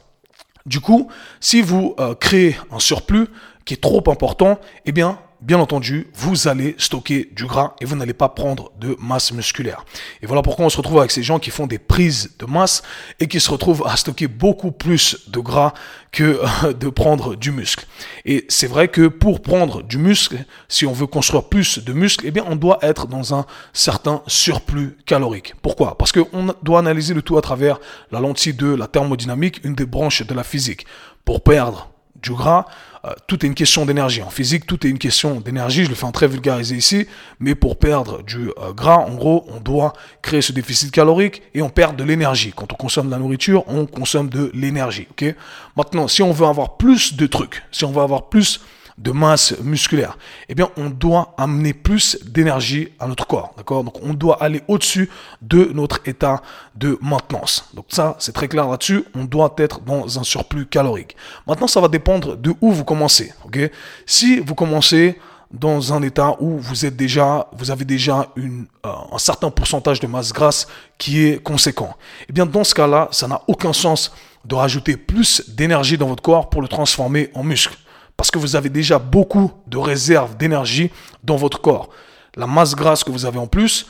Du 0.67 0.81
coup, 0.81 1.09
si 1.41 1.63
vous 1.63 1.95
euh, 2.01 2.15
créez 2.15 2.57
un 2.71 2.81
surplus 2.81 3.29
qui 3.65 3.75
est 3.75 3.81
trop 3.81 4.03
important, 4.11 4.59
eh 4.85 4.93
bien, 4.93 5.19
bien 5.41 5.59
entendu, 5.59 6.09
vous 6.15 6.49
allez 6.49 6.75
stocker 6.79 7.29
du 7.33 7.47
gras 7.47 7.75
et 7.81 7.85
vous 7.85 7.97
n'allez 7.97 8.15
pas 8.15 8.29
prendre 8.29 8.73
de 8.81 8.97
masse 9.01 9.33
musculaire. 9.33 9.85
Et 10.23 10.27
voilà 10.27 10.43
pourquoi 10.43 10.65
on 10.65 10.69
se 10.69 10.77
retrouve 10.77 10.99
avec 10.99 11.11
ces 11.11 11.23
gens 11.23 11.39
qui 11.39 11.51
font 11.51 11.67
des 11.67 11.79
prises 11.79 12.37
de 12.39 12.47
masse 12.47 12.83
et 13.21 13.29
qui 13.29 13.41
se 13.41 13.51
retrouvent 13.51 13.87
à 13.87 13.97
stocker 13.97 14.29
beaucoup 14.29 14.73
plus 14.73 15.29
de 15.29 15.39
gras 15.41 15.75
que 16.13 16.41
euh, 16.65 16.73
de 16.81 16.89
prendre 16.89 17.37
du 17.37 17.53
muscle. 17.53 17.87
Et 18.25 18.47
c'est 18.49 18.67
vrai 18.67 18.89
que 18.89 19.09
pour 19.09 19.43
prendre 19.43 19.83
du 19.83 19.99
muscle, 19.99 20.45
si 20.69 20.87
on 20.87 20.93
veut 20.93 21.07
construire 21.07 21.45
plus 21.45 21.79
de 21.79 21.93
muscle, 21.93 22.25
eh 22.27 22.31
bien, 22.31 22.45
on 22.49 22.57
doit 22.57 22.79
être 22.83 23.07
dans 23.07 23.35
un 23.35 23.47
certain 23.73 24.23
surplus 24.27 24.97
calorique. 25.07 25.55
Pourquoi? 25.63 25.99
Parce 25.99 26.13
qu'on 26.13 26.55
doit 26.63 26.79
analyser 26.79 27.15
le 27.15 27.23
tout 27.23 27.37
à 27.37 27.43
travers 27.43 27.79
la 28.11 28.21
lentille 28.21 28.55
de 28.55 28.75
la 28.75 28.87
thermodynamique, 28.87 29.61
une 29.65 29.75
des 29.75 29.87
branches 29.87 30.27
de 30.27 30.35
la 30.35 30.45
physique. 30.45 30.87
Pour 31.25 31.43
perdre 31.43 31.91
du 32.23 32.33
gras, 32.33 32.67
euh, 33.05 33.13
tout 33.27 33.45
est 33.45 33.49
une 33.49 33.55
question 33.55 33.87
d'énergie. 33.87 34.23
En 34.23 34.31
physique, 34.31 34.67
tout 34.67 34.87
est 34.87 34.91
une 34.91 34.99
question 34.99 35.41
d'énergie. 35.41 35.85
Je 35.85 35.89
le 35.89 35.95
fais 35.95 36.05
en 36.05 36.13
très 36.13 36.27
vulgarisé 36.27 36.77
ici. 36.77 37.07
Mais 37.41 37.55
pour 37.55 37.79
perdre 37.79 38.23
du 38.23 38.49
euh, 38.59 38.73
gras, 38.73 38.99
en 38.99 39.15
gros, 39.15 39.47
on 39.49 39.61
doit 39.61 39.93
créer 40.23 40.43
ce 40.43 40.53
déficit 40.53 40.91
calorique 40.91 41.43
et 41.55 41.63
on 41.63 41.69
perd 41.69 41.97
de 41.97 42.05
l'énergie. 42.05 42.53
Quand 42.55 42.73
on 42.73 42.77
consomme 42.77 43.07
de 43.07 43.13
la 43.13 43.19
nourriture, 43.19 43.65
on 43.69 43.87
consomme 43.87 44.29
de 44.29 44.51
l'énergie. 44.55 45.09
Maintenant, 45.77 46.09
si 46.09 46.23
on 46.23 46.33
veut 46.33 46.47
avoir 46.47 46.77
plus 46.77 47.17
de 47.17 47.27
trucs, 47.27 47.63
si 47.71 47.85
on 47.85 47.93
veut 47.93 48.03
avoir 48.03 48.29
plus 48.29 48.61
de 48.99 49.11
masse 49.11 49.55
musculaire, 49.61 50.17
eh 50.49 50.55
bien, 50.55 50.71
on 50.77 50.89
doit 50.89 51.35
amener 51.37 51.75
plus 51.75 52.19
d'énergie 52.25 52.89
à 52.99 53.07
notre 53.07 53.27
corps, 53.27 53.53
d'accord? 53.57 53.85
Donc, 53.85 54.03
on 54.03 54.15
doit 54.15 54.43
aller 54.43 54.63
au-dessus 54.69 55.11
de 55.43 55.71
notre 55.75 56.01
état 56.07 56.43
de 56.75 56.99
maintenance. 57.03 57.69
Donc, 57.75 57.87
ça, 57.89 58.17
c'est 58.19 58.33
très 58.33 58.49
clair 58.49 58.69
là-dessus. 58.69 59.05
On 59.15 59.25
doit 59.25 59.55
être 59.59 59.81
dans 59.81 60.19
un 60.19 60.23
surplus 60.23 60.67
calorique. 60.67 61.15
Maintenant, 61.47 61.67
ça 61.67 61.81
va 61.81 61.89
dépendre 61.89 62.37
de 62.37 62.55
où 62.61 62.73
vous 62.73 62.85
commencez, 62.85 63.35
ok? 63.45 63.71
Si 64.07 64.41
vous 64.41 64.55
commencez 64.55 65.19
dans 65.53 65.93
un 65.93 66.03
état 66.03 66.37
où 66.41 66.59
vous 66.59 66.87
êtes 66.87 66.97
déjà, 66.97 67.49
vous 67.53 67.71
avez 67.71 67.85
déjà 67.85 68.27
euh, 68.39 68.65
un 69.13 69.19
certain 69.19 69.51
pourcentage 69.51 70.01
de 70.01 70.07
masse 70.07 70.33
grasse 70.33 70.67
qui 70.99 71.25
est 71.25 71.43
conséquent. 71.43 71.95
Eh 72.29 72.33
bien, 72.33 72.47
dans 72.47 72.65
ce 72.65 72.75
cas-là, 72.75 73.09
ça 73.13 73.29
n'a 73.29 73.43
aucun 73.47 73.73
sens 73.73 74.13
de 74.45 74.55
rajouter 74.55 74.97
plus 74.97 75.43
d'énergie 75.49 75.99
dans 75.99 76.07
votre 76.07 76.23
corps 76.23 76.49
pour 76.49 76.63
le 76.63 76.69
transformer 76.69 77.31
en 77.35 77.45
muscle. 77.45 77.77
Parce 78.17 78.31
que 78.31 78.39
vous 78.39 78.57
avez 78.57 78.69
déjà 78.69 78.99
beaucoup 78.99 79.53
de 79.67 79.77
réserves 79.77 80.37
d'énergie 80.37 80.91
dans 81.23 81.37
votre 81.37 81.61
corps. 81.61 81.91
La 82.37 82.47
masse 82.47 82.75
grasse 82.75 83.05
que 83.05 83.11
vous 83.11 83.27
avez 83.27 83.39
en 83.39 83.47
plus, 83.47 83.87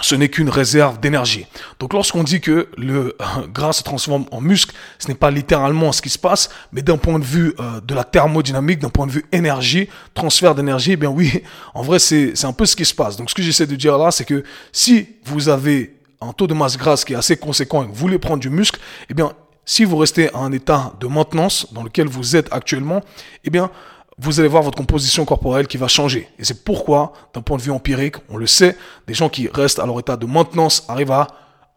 ce 0.00 0.14
n'est 0.14 0.28
qu'une 0.28 0.48
réserve 0.48 1.00
d'énergie. 1.00 1.46
Donc 1.78 1.92
lorsqu'on 1.92 2.24
dit 2.24 2.40
que 2.40 2.68
le 2.76 3.16
euh, 3.20 3.46
gras 3.52 3.72
se 3.72 3.82
transforme 3.82 4.26
en 4.30 4.40
muscle, 4.40 4.74
ce 4.98 5.08
n'est 5.08 5.14
pas 5.14 5.30
littéralement 5.30 5.92
ce 5.92 6.02
qui 6.02 6.08
se 6.08 6.18
passe, 6.18 6.50
mais 6.72 6.82
d'un 6.82 6.96
point 6.96 7.18
de 7.18 7.24
vue 7.24 7.54
euh, 7.60 7.80
de 7.80 7.94
la 7.94 8.04
thermodynamique, 8.04 8.80
d'un 8.80 8.90
point 8.90 9.06
de 9.06 9.12
vue 9.12 9.24
énergie, 9.32 9.88
transfert 10.14 10.54
d'énergie, 10.54 10.92
eh 10.92 10.96
bien 10.96 11.10
oui, 11.10 11.42
en 11.74 11.82
vrai 11.82 11.98
c'est 11.98 12.44
un 12.44 12.52
peu 12.52 12.66
ce 12.66 12.74
qui 12.74 12.84
se 12.84 12.94
passe. 12.94 13.16
Donc 13.16 13.30
ce 13.30 13.34
que 13.34 13.42
j'essaie 13.42 13.66
de 13.66 13.76
dire 13.76 13.96
là, 13.98 14.10
c'est 14.10 14.24
que 14.24 14.42
si 14.72 15.08
vous 15.24 15.48
avez 15.48 15.96
un 16.20 16.32
taux 16.32 16.46
de 16.46 16.54
masse 16.54 16.76
grasse 16.76 17.04
qui 17.04 17.12
est 17.12 17.16
assez 17.16 17.36
conséquent 17.36 17.82
et 17.82 17.86
que 17.86 17.90
vous 17.90 17.96
voulez 17.98 18.18
prendre 18.18 18.40
du 18.40 18.50
muscle, 18.50 18.80
eh 19.08 19.14
bien 19.14 19.32
si 19.64 19.84
vous 19.84 19.96
restez 19.96 20.32
à 20.34 20.38
un 20.38 20.52
état 20.52 20.92
de 21.00 21.06
maintenance 21.06 21.72
dans 21.72 21.82
lequel 21.82 22.08
vous 22.08 22.36
êtes 22.36 22.52
actuellement, 22.52 23.00
eh 23.44 23.50
bien, 23.50 23.70
vous 24.18 24.40
allez 24.40 24.48
voir 24.48 24.62
votre 24.62 24.76
composition 24.76 25.24
corporelle 25.24 25.66
qui 25.66 25.76
va 25.76 25.88
changer. 25.88 26.28
Et 26.38 26.44
c'est 26.44 26.64
pourquoi, 26.64 27.12
d'un 27.34 27.42
point 27.42 27.56
de 27.56 27.62
vue 27.62 27.70
empirique, 27.70 28.16
on 28.28 28.36
le 28.36 28.46
sait, 28.46 28.76
des 29.06 29.14
gens 29.14 29.28
qui 29.28 29.48
restent 29.48 29.78
à 29.78 29.86
leur 29.86 29.98
état 29.98 30.16
de 30.16 30.26
maintenance 30.26 30.84
arrivent 30.88 31.12
à 31.12 31.28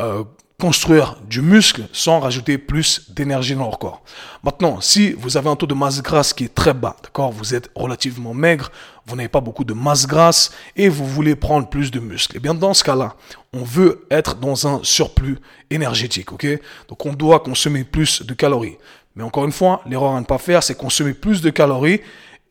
euh, 0.01 0.23
construire 0.59 1.17
du 1.27 1.41
muscle 1.41 1.87
sans 1.91 2.19
rajouter 2.19 2.57
plus 2.57 3.11
d'énergie 3.11 3.55
dans 3.55 3.65
leur 3.65 3.77
corps. 3.77 4.01
Maintenant, 4.43 4.79
si 4.79 5.11
vous 5.13 5.35
avez 5.37 5.49
un 5.49 5.55
taux 5.55 5.67
de 5.67 5.73
masse 5.73 6.01
grasse 6.01 6.33
qui 6.33 6.45
est 6.45 6.55
très 6.55 6.73
bas, 6.73 6.95
d'accord, 7.03 7.31
vous 7.31 7.53
êtes 7.53 7.69
relativement 7.75 8.33
maigre, 8.33 8.71
vous 9.05 9.15
n'avez 9.15 9.27
pas 9.27 9.41
beaucoup 9.41 9.65
de 9.65 9.73
masse 9.73 10.07
grasse 10.07 10.51
et 10.75 10.87
vous 10.87 11.05
voulez 11.05 11.35
prendre 11.35 11.67
plus 11.67 11.91
de 11.91 11.99
muscle, 11.99 12.35
et 12.35 12.37
eh 12.37 12.39
bien 12.39 12.53
dans 12.53 12.73
ce 12.73 12.83
cas-là, 12.83 13.15
on 13.53 13.63
veut 13.63 14.05
être 14.09 14.35
dans 14.35 14.67
un 14.67 14.79
surplus 14.83 15.37
énergétique, 15.69 16.31
ok? 16.31 16.47
Donc 16.87 17.05
on 17.05 17.13
doit 17.13 17.39
consommer 17.41 17.83
plus 17.83 18.23
de 18.23 18.33
calories. 18.33 18.77
Mais 19.15 19.23
encore 19.23 19.45
une 19.45 19.51
fois, 19.51 19.81
l'erreur 19.85 20.15
à 20.15 20.19
ne 20.19 20.25
pas 20.25 20.37
faire, 20.37 20.63
c'est 20.63 20.75
consommer 20.75 21.13
plus 21.13 21.41
de 21.41 21.49
calories 21.49 22.01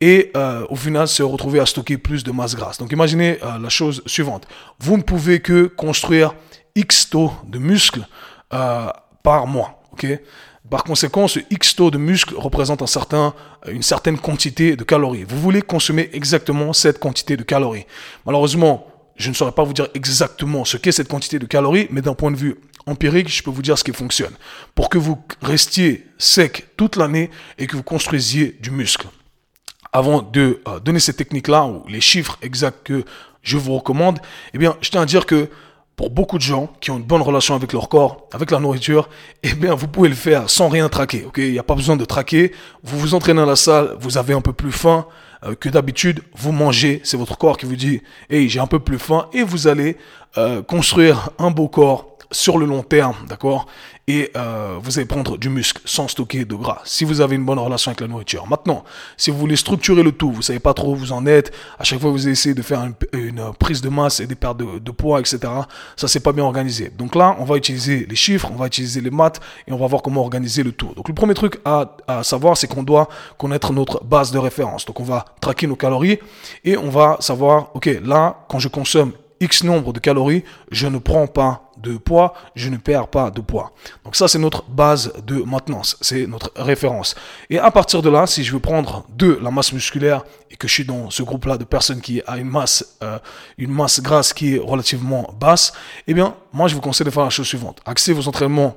et 0.01 0.31
euh, 0.37 0.67
au 0.69 0.77
final 0.77 1.09
se 1.09 1.23
retrouver 1.23 1.61
à 1.61 1.67
stocker 1.67 1.99
plus 1.99 2.25
de 2.25 2.33
masse 2.33 2.55
grasse. 2.55 2.79
Donc 2.79 2.93
imaginez 2.93 3.39
euh, 3.43 3.59
la 3.59 3.69
chose 3.69 4.03
suivante. 4.07 4.47
Vous 4.79 4.97
ne 4.97 5.03
pouvez 5.03 5.41
que 5.41 5.67
construire 5.67 6.35
X 6.75 7.11
taux 7.11 7.33
de 7.47 7.59
muscles 7.59 8.07
euh, 8.53 8.89
par 9.23 9.47
mois. 9.47 9.83
ok? 9.93 10.07
Par 10.71 10.83
conséquent, 10.83 11.29
ce 11.29 11.41
X 11.51 11.77
taux 11.77 11.91
de 11.91 11.99
muscle 11.99 12.35
représente 12.37 12.83
un 12.83 12.87
certain, 12.87 13.35
une 13.69 13.83
certaine 13.83 14.19
quantité 14.19 14.77
de 14.77 14.83
calories. 14.83 15.25
Vous 15.25 15.39
voulez 15.39 15.63
consommer 15.63 16.09
exactement 16.13 16.73
cette 16.73 16.99
quantité 16.99 17.37
de 17.37 17.43
calories. 17.43 17.87
Malheureusement, 18.25 18.87
je 19.17 19.29
ne 19.29 19.35
saurais 19.35 19.53
pas 19.53 19.63
vous 19.63 19.75
dire 19.75 19.89
exactement 19.95 20.65
ce 20.65 20.77
qu'est 20.77 20.91
cette 20.91 21.09
quantité 21.09 21.39
de 21.39 21.47
calories, 21.47 21.87
mais 21.91 22.01
d'un 22.01 22.15
point 22.15 22.31
de 22.31 22.37
vue 22.37 22.57
empirique, 22.87 23.29
je 23.29 23.43
peux 23.43 23.51
vous 23.51 23.63
dire 23.63 23.79
ce 23.79 23.85
qui 23.85 23.93
fonctionne. 23.93 24.33
Pour 24.75 24.89
que 24.89 24.99
vous 24.99 25.23
restiez 25.43 26.07
sec 26.19 26.69
toute 26.77 26.97
l'année 26.97 27.31
et 27.59 27.67
que 27.67 27.77
vous 27.77 27.83
construisiez 27.83 28.57
du 28.61 28.71
muscle. 28.71 29.07
Avant 29.93 30.23
de 30.23 30.61
euh, 30.67 30.81
donner 30.81 30.99
ces 30.99 31.15
techniques-là, 31.15 31.67
ou 31.67 31.87
les 31.89 32.01
chiffres 32.01 32.37
exacts 32.43 32.85
que 32.85 33.05
je 33.43 33.57
vous 33.59 33.77
recommande, 33.77 34.19
eh 34.55 34.59
bien, 34.59 34.77
je 34.81 34.91
tiens 34.91 35.03
à 35.03 35.07
dire 35.07 35.27
que 35.27 35.49
pour 35.97 36.11
beaucoup 36.11 36.39
de 36.39 36.43
gens 36.43 36.71
qui 36.81 36.91
ont 36.91 36.97
une 36.97 37.05
bonne 37.05 37.23
relation 37.23 37.55
avec 37.55 37.73
leur 37.73 37.89
corps, 37.89 38.29
avec 38.33 38.51
la 38.51 38.59
nourriture, 38.59 39.09
eh 39.43 39.55
bien, 39.55 39.75
vous 39.75 39.87
pouvez 39.87 40.09
le 40.09 40.15
faire 40.15 40.51
sans 40.51 40.69
rien 40.69 40.89
traquer, 40.89 41.25
ok? 41.27 41.39
Il 41.39 41.53
n'y 41.53 41.59
a 41.59 41.63
pas 41.63 41.75
besoin 41.75 41.97
de 41.97 42.05
traquer. 42.05 42.53
Vous 42.83 42.99
vous 42.99 43.15
entraînez 43.15 43.43
à 43.43 43.47
la 43.47 43.57
salle, 43.57 43.97
vous 44.01 44.19
avez 44.19 44.35
un 44.35 44.41
peu 44.41 44.53
plus 44.53 44.73
faim 44.73 45.07
euh, 45.45 45.55
que 45.55 45.69
d'habitude, 45.69 46.23
vous 46.35 46.53
mangez, 46.53 47.01
c'est 47.05 47.17
votre 47.17 47.39
corps 47.39 47.57
qui 47.57 47.67
vous 47.67 47.77
dit, 47.77 48.03
hey, 48.29 48.49
j'ai 48.49 48.61
un 48.61 48.67
peu 48.67 48.81
plus 48.81 48.99
faim, 48.99 49.29
et 49.33 49.43
vous 49.43 49.69
allez 49.69 49.97
euh, 50.37 50.63
construire 50.63 51.31
un 51.39 51.51
beau 51.51 51.69
corps 51.69 52.14
sur 52.35 52.59
le 52.59 52.67
long 52.67 52.83
terme, 52.83 53.15
d'accord? 53.29 53.67
Et 54.07 54.31
euh, 54.37 54.77
vous 54.83 54.99
allez 54.99 55.07
prendre 55.07 55.39
du 55.39 55.49
muscle 55.49 55.81
sans 55.87 56.09
stocker 56.09 56.45
de 56.45 56.55
gras, 56.55 56.83
si 56.85 57.05
vous 57.05 57.23
avez 57.23 57.37
une 57.37 57.45
bonne 57.45 57.59
relation 57.59 57.91
avec 57.91 58.01
la 58.01 58.07
nourriture. 58.07 58.47
Maintenant, 58.47 58.85
si 59.17 59.31
vous 59.31 59.39
voulez 59.39 59.57
structurer 59.57 60.03
le 60.03 60.13
tout, 60.13 60.31
vous 60.31 60.43
savez 60.43 60.59
pas 60.59 60.75
trop 60.75 60.93
où 60.93 60.97
vous 60.97 61.13
en 61.13 61.25
êtes, 61.25 61.55
à 61.79 61.85
chaque 61.85 62.01
fois 62.01 62.11
vous 62.11 62.29
essayez 62.29 62.55
de 62.55 62.61
faire 62.61 62.87
une, 63.13 63.53
prise 63.59 63.81
de 63.81 63.89
masse 63.89 64.21
et 64.21 64.27
des 64.27 64.35
pertes 64.35 64.59
de, 64.59 64.91
poids, 64.91 65.21
etc., 65.21 65.39
ça 65.97 66.09
c'est 66.09 66.21
pas 66.21 66.33
bien 66.33 66.45
organisé. 66.45 66.93
Donc 66.99 67.15
là, 67.15 67.35
on 67.39 67.45
va 67.45 67.57
utiliser 67.57 68.07
les 68.07 68.17
chiffres, 68.17 68.51
on 68.53 68.57
va 68.57 68.67
utiliser 68.67 69.01
les 69.01 69.11
maths, 69.11 69.41
et 69.67 69.73
on 69.73 69.79
va 69.79 69.87
voir 69.87 70.03
comment 70.03 70.21
organiser 70.21 70.63
le 70.63 70.73
tout. 70.73 70.93
Donc 70.95 71.09
le 71.09 71.15
premier 71.15 71.35
truc 71.35 71.59
à, 71.65 71.97
à 72.07 72.23
savoir, 72.25 72.59
c'est 72.59 72.67
qu'on 72.67 72.83
doit 72.83 73.09
connaître 73.39 73.73
notre 73.73 74.05
base 74.05 74.33
de 74.33 74.39
référence. 74.39 74.85
Donc 74.85 75.01
on 75.01 75.05
va 75.05 75.25
traquer 75.41 75.67
nos 75.67 75.77
calories, 75.77 76.19
et 76.65 76.77
on 76.77 76.91
va 76.91 77.17
savoir, 77.21 77.71
ok, 77.75 77.89
là, 78.05 78.45
quand 78.49 78.59
je 78.59 78.69
consomme 78.69 79.13
X 79.41 79.65
nombre 79.65 79.93
de 79.93 79.99
calories, 79.99 80.45
je 80.71 80.87
ne 80.87 80.99
prends 80.99 81.27
pas 81.27 81.64
de 81.85 81.97
poids, 81.97 82.35
je 82.57 82.69
ne 82.69 82.77
perds 82.77 83.09
pas 83.09 83.31
de 83.31 83.41
poids. 83.41 83.73
Donc 84.05 84.17
ça, 84.17 84.27
c'est 84.27 84.39
notre 84.39 84.65
base 84.65 85.13
de 85.25 85.43
maintenance, 85.43 85.97
c'est 86.01 86.27
notre 86.27 86.51
référence. 86.57 87.15
Et 87.51 87.59
à 87.59 87.71
partir 87.71 88.03
de 88.03 88.11
là, 88.11 88.27
si 88.27 88.43
je 88.43 88.53
veux 88.53 88.61
prendre 88.61 89.05
de 89.11 89.39
la 89.43 89.51
masse 89.51 89.73
musculaire 89.73 90.25
et 90.51 90.57
que 90.57 90.67
je 90.67 90.73
suis 90.73 90.85
dans 90.85 91.11
ce 91.11 91.23
groupe-là 91.23 91.59
de 91.59 91.65
personnes 91.65 92.01
qui 92.01 92.23
a 92.27 92.39
une 92.39 92.49
masse, 92.49 92.97
euh, 93.03 93.19
une 93.59 93.73
masse 93.73 94.01
grasse 94.01 94.33
qui 94.33 94.57
est 94.57 94.59
relativement 94.59 95.33
basse, 95.39 95.73
eh 96.07 96.15
bien, 96.15 96.35
moi, 96.53 96.69
je 96.69 96.75
vous 96.75 96.81
conseille 96.81 97.05
de 97.05 97.11
faire 97.11 97.25
la 97.25 97.31
chose 97.31 97.47
suivante. 97.47 97.81
Axez 97.85 98.13
vos 98.13 98.27
entraînements 98.27 98.77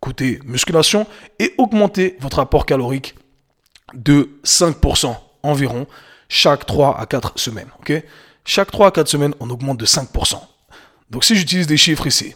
côté 0.00 0.40
musculation 0.44 1.06
et 1.38 1.54
augmentez 1.58 2.16
votre 2.20 2.40
apport 2.40 2.66
calorique 2.66 3.14
de 3.94 4.30
5% 4.44 5.14
environ 5.42 5.86
chaque 6.28 6.66
3 6.66 6.98
à 6.98 7.06
4 7.06 7.38
semaines. 7.38 7.70
ok? 7.78 8.02
Chaque 8.44 8.70
3 8.70 8.88
à 8.88 8.90
4 8.90 9.08
semaines, 9.08 9.34
on 9.38 9.48
augmente 9.48 9.78
de 9.78 9.86
5%. 9.86 10.40
Donc 11.10 11.24
si 11.24 11.36
j'utilise 11.36 11.66
des 11.66 11.76
chiffres 11.76 12.06
ici, 12.06 12.34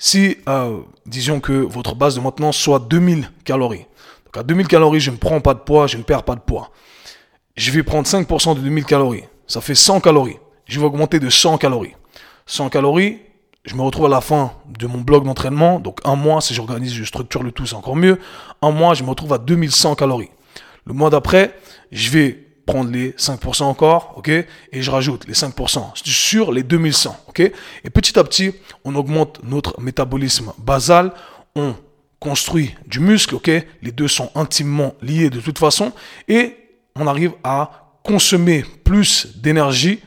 si, 0.00 0.38
euh, 0.48 0.78
disons 1.04 1.40
que 1.40 1.52
votre 1.52 1.94
base 1.94 2.16
de 2.16 2.20
maintenance 2.20 2.56
soit 2.56 2.78
2000 2.78 3.30
calories, 3.44 3.86
donc 4.24 4.36
à 4.38 4.42
2000 4.42 4.66
calories, 4.66 4.98
je 4.98 5.10
ne 5.10 5.16
prends 5.16 5.42
pas 5.42 5.52
de 5.52 5.58
poids, 5.58 5.86
je 5.86 5.98
ne 5.98 6.02
perds 6.02 6.22
pas 6.22 6.34
de 6.34 6.40
poids. 6.40 6.70
Je 7.54 7.70
vais 7.70 7.82
prendre 7.82 8.08
5% 8.08 8.54
de 8.54 8.60
2000 8.60 8.86
calories, 8.86 9.24
ça 9.46 9.60
fait 9.60 9.74
100 9.74 10.00
calories. 10.00 10.38
Je 10.64 10.80
vais 10.80 10.86
augmenter 10.86 11.20
de 11.20 11.28
100 11.28 11.58
calories. 11.58 11.92
100 12.46 12.70
calories, 12.70 13.18
je 13.64 13.74
me 13.74 13.82
retrouve 13.82 14.06
à 14.06 14.08
la 14.08 14.22
fin 14.22 14.52
de 14.66 14.86
mon 14.86 15.02
bloc 15.02 15.24
d'entraînement, 15.24 15.80
donc 15.80 15.98
un 16.04 16.16
mois, 16.16 16.40
si 16.40 16.54
j'organise, 16.54 16.94
je 16.94 17.04
structure 17.04 17.42
le 17.42 17.52
tout, 17.52 17.66
c'est 17.66 17.74
encore 17.74 17.96
mieux. 17.96 18.18
Un 18.62 18.70
mois, 18.70 18.94
je 18.94 19.04
me 19.04 19.10
retrouve 19.10 19.34
à 19.34 19.38
2100 19.38 19.96
calories. 19.96 20.30
Le 20.86 20.94
mois 20.94 21.10
d'après, 21.10 21.54
je 21.92 22.08
vais 22.08 22.46
prendre 22.66 22.90
les 22.90 23.10
5% 23.12 23.62
encore, 23.62 24.14
ok, 24.16 24.28
et 24.28 24.46
je 24.72 24.90
rajoute 24.90 25.26
les 25.26 25.34
5% 25.34 25.92
sur 26.04 26.52
les 26.52 26.62
2100, 26.62 27.16
ok? 27.28 27.40
Et 27.40 27.90
petit 27.92 28.18
à 28.18 28.24
petit, 28.24 28.52
on 28.84 28.94
augmente 28.94 29.40
notre 29.42 29.80
métabolisme 29.80 30.52
basal, 30.58 31.12
on 31.56 31.74
construit 32.18 32.74
du 32.86 33.00
muscle, 33.00 33.34
ok? 33.34 33.50
Les 33.82 33.92
deux 33.92 34.08
sont 34.08 34.30
intimement 34.34 34.94
liés 35.02 35.30
de 35.30 35.40
toute 35.40 35.58
façon, 35.58 35.92
et 36.28 36.56
on 36.96 37.06
arrive 37.06 37.32
à 37.42 37.98
consommer 38.04 38.64
plus 38.84 39.36
d'énergie, 39.36 40.00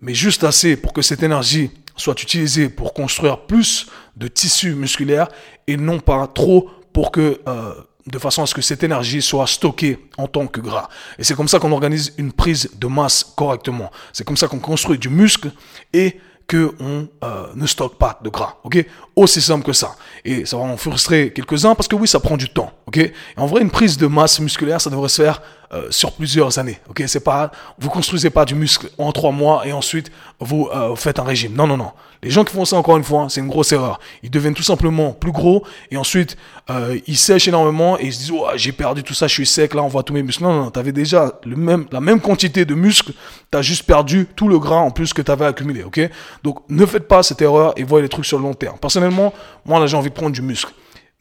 mais 0.00 0.14
juste 0.14 0.44
assez 0.44 0.76
pour 0.76 0.92
que 0.92 1.02
cette 1.02 1.22
énergie 1.22 1.70
soit 1.96 2.20
utilisée 2.20 2.68
pour 2.68 2.94
construire 2.94 3.46
plus 3.46 3.86
de 4.16 4.28
tissu 4.28 4.74
musculaire 4.74 5.28
et 5.66 5.76
non 5.76 6.00
pas 6.00 6.26
trop 6.26 6.70
pour 6.92 7.12
que 7.12 7.40
euh, 7.46 7.74
de 8.06 8.18
façon 8.18 8.42
à 8.42 8.46
ce 8.46 8.54
que 8.54 8.62
cette 8.62 8.82
énergie 8.82 9.22
soit 9.22 9.46
stockée 9.46 9.98
en 10.18 10.26
tant 10.26 10.46
que 10.46 10.60
gras. 10.60 10.88
Et 11.18 11.24
c'est 11.24 11.34
comme 11.34 11.48
ça 11.48 11.58
qu'on 11.58 11.72
organise 11.72 12.14
une 12.18 12.32
prise 12.32 12.70
de 12.74 12.86
masse 12.86 13.24
correctement. 13.36 13.90
C'est 14.12 14.24
comme 14.24 14.36
ça 14.36 14.48
qu'on 14.48 14.58
construit 14.58 14.98
du 14.98 15.08
muscle 15.08 15.52
et 15.92 16.18
que 16.46 16.74
on 16.80 17.08
euh, 17.24 17.46
ne 17.54 17.66
stocke 17.66 17.98
pas 17.98 18.18
de 18.22 18.28
gras. 18.28 18.56
Ok? 18.64 18.84
Aussi 19.16 19.40
simple 19.40 19.64
que 19.64 19.72
ça. 19.72 19.94
Et 20.24 20.44
ça 20.44 20.56
va 20.56 20.64
en 20.64 20.76
frustrer 20.76 21.32
quelques-uns 21.32 21.74
parce 21.74 21.88
que 21.88 21.96
oui, 21.96 22.08
ça 22.08 22.20
prend 22.20 22.36
du 22.36 22.48
temps. 22.48 22.72
Ok? 22.86 22.98
En 23.36 23.46
vrai, 23.46 23.62
une 23.62 23.70
prise 23.70 23.96
de 23.96 24.06
masse 24.06 24.40
musculaire, 24.40 24.80
ça 24.80 24.90
devrait 24.90 25.08
se 25.08 25.22
faire 25.22 25.40
euh, 25.72 25.86
sur 25.90 26.12
plusieurs 26.12 26.58
années. 26.58 26.78
Ok? 26.88 27.02
C'est 27.06 27.24
pas, 27.24 27.50
vous 27.78 27.88
construisez 27.88 28.30
pas 28.30 28.44
du 28.44 28.54
muscle 28.54 28.90
en 28.98 29.12
trois 29.12 29.32
mois 29.32 29.66
et 29.66 29.72
ensuite 29.72 30.10
vous 30.40 30.68
euh, 30.74 30.96
faites 30.96 31.18
un 31.18 31.24
régime. 31.24 31.54
Non, 31.54 31.66
non, 31.66 31.76
non. 31.76 31.92
Les 32.24 32.30
gens 32.30 32.44
qui 32.44 32.54
font 32.54 32.64
ça, 32.64 32.76
encore 32.76 32.96
une 32.96 33.02
fois, 33.02 33.26
c'est 33.28 33.40
une 33.40 33.48
grosse 33.48 33.72
erreur. 33.72 33.98
Ils 34.22 34.30
deviennent 34.30 34.54
tout 34.54 34.62
simplement 34.62 35.12
plus 35.12 35.32
gros 35.32 35.64
et 35.90 35.96
ensuite, 35.96 36.36
euh, 36.70 36.96
ils 37.08 37.16
sèchent 37.16 37.48
énormément 37.48 37.98
et 37.98 38.04
ils 38.04 38.12
se 38.12 38.18
disent, 38.18 38.32
oh, 38.32 38.46
j'ai 38.54 38.70
perdu 38.70 39.02
tout 39.02 39.14
ça, 39.14 39.26
je 39.26 39.32
suis 39.32 39.46
sec, 39.46 39.74
là, 39.74 39.82
on 39.82 39.88
voit 39.88 40.04
tous 40.04 40.12
mes 40.12 40.22
muscles. 40.22 40.44
Non, 40.44 40.52
non, 40.52 40.64
non, 40.64 40.70
t'avais 40.70 40.92
déjà 40.92 41.32
le 41.44 41.56
même, 41.56 41.86
la 41.90 42.00
même 42.00 42.20
quantité 42.20 42.64
de 42.64 42.74
muscles, 42.74 43.12
t'as 43.50 43.62
juste 43.62 43.84
perdu 43.84 44.28
tout 44.36 44.46
le 44.46 44.60
gras 44.60 44.76
en 44.76 44.92
plus 44.92 45.12
que 45.12 45.22
t'avais 45.22 45.46
accumulé, 45.46 45.82
ok? 45.82 46.00
Donc, 46.44 46.58
ne 46.68 46.86
faites 46.86 47.08
pas 47.08 47.24
cette 47.24 47.42
erreur 47.42 47.72
et 47.76 47.82
voyez 47.82 48.02
les 48.02 48.08
trucs 48.08 48.26
sur 48.26 48.38
le 48.38 48.44
long 48.44 48.54
terme. 48.54 48.78
Personnellement, 48.78 49.32
moi, 49.64 49.80
là, 49.80 49.86
j'ai 49.86 49.96
envie 49.96 50.10
de 50.10 50.14
prendre 50.14 50.32
du 50.32 50.42
muscle. 50.42 50.72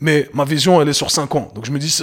Mais 0.02 0.28
ma 0.34 0.44
vision, 0.44 0.82
elle 0.82 0.90
est 0.90 0.94
sur 0.94 1.12
5 1.12 1.36
ans. 1.36 1.52
Donc 1.56 1.66
je 1.66 1.72
me 1.72 1.80
dis, 1.80 1.96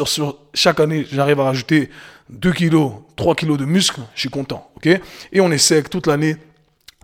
chaque 0.54 0.80
année, 0.80 1.06
j'arrive 1.10 1.40
à 1.40 1.44
rajouter 1.44 1.90
2 2.30 2.52
kilos, 2.52 2.92
3 3.16 3.34
kilos 3.34 3.58
de 3.58 3.64
muscle, 3.64 4.00
je 4.14 4.20
suis 4.20 4.30
content. 4.30 4.70
ok? 4.76 4.86
Et 5.32 5.40
on 5.40 5.50
est 5.50 5.58
sec 5.58 5.90
toute 5.90 6.06
l'année 6.06 6.36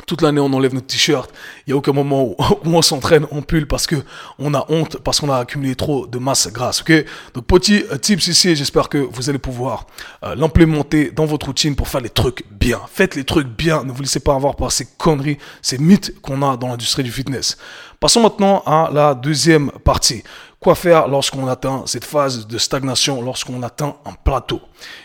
toute 0.06 0.22
l'année, 0.22 0.40
on 0.40 0.52
enlève 0.52 0.74
notre 0.74 0.88
t-shirt. 0.88 1.30
Il 1.66 1.70
n'y 1.70 1.72
a 1.72 1.76
aucun 1.76 1.92
moment 1.92 2.24
où, 2.24 2.36
on 2.64 2.82
s'entraîne 2.82 3.26
en 3.30 3.42
pull 3.42 3.66
parce 3.66 3.86
que 3.86 3.96
on 4.38 4.52
a 4.52 4.66
honte, 4.68 4.98
parce 4.98 5.20
qu'on 5.20 5.30
a 5.30 5.38
accumulé 5.38 5.76
trop 5.76 6.06
de 6.06 6.18
masse 6.18 6.52
grasse. 6.52 6.80
Ok? 6.80 6.92
Donc 7.32 7.46
petit 7.46 7.84
euh, 7.90 7.96
tips 7.96 8.26
ici, 8.26 8.56
j'espère 8.56 8.88
que 8.88 8.98
vous 8.98 9.30
allez 9.30 9.38
pouvoir 9.38 9.86
euh, 10.24 10.34
l'implémenter 10.34 11.10
dans 11.12 11.26
votre 11.26 11.46
routine 11.46 11.76
pour 11.76 11.88
faire 11.88 12.00
les 12.00 12.10
trucs 12.10 12.44
bien. 12.50 12.80
Faites 12.92 13.14
les 13.14 13.24
trucs 13.24 13.46
bien. 13.46 13.84
Ne 13.84 13.92
vous 13.92 14.02
laissez 14.02 14.20
pas 14.20 14.34
avoir 14.34 14.56
par 14.56 14.72
ces 14.72 14.86
conneries, 14.98 15.38
ces 15.62 15.78
mythes 15.78 16.20
qu'on 16.20 16.42
a 16.42 16.56
dans 16.56 16.68
l'industrie 16.68 17.04
du 17.04 17.12
fitness. 17.12 17.56
Passons 18.00 18.20
maintenant 18.20 18.62
à 18.66 18.90
la 18.92 19.14
deuxième 19.14 19.70
partie. 19.84 20.24
Quoi 20.64 20.74
faire 20.74 21.08
lorsqu'on 21.08 21.46
atteint 21.46 21.82
cette 21.84 22.06
phase 22.06 22.46
de 22.46 22.56
stagnation, 22.56 23.20
lorsqu'on 23.20 23.62
atteint 23.62 23.96
un 24.06 24.12
plateau? 24.12 24.62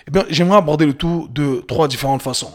Eh 0.07 0.11
bien, 0.11 0.23
j'aimerais 0.29 0.59
aborder 0.59 0.85
le 0.85 0.93
tout 0.93 1.27
de 1.31 1.65
trois 1.67 1.89
différentes 1.89 2.21
façons. 2.21 2.53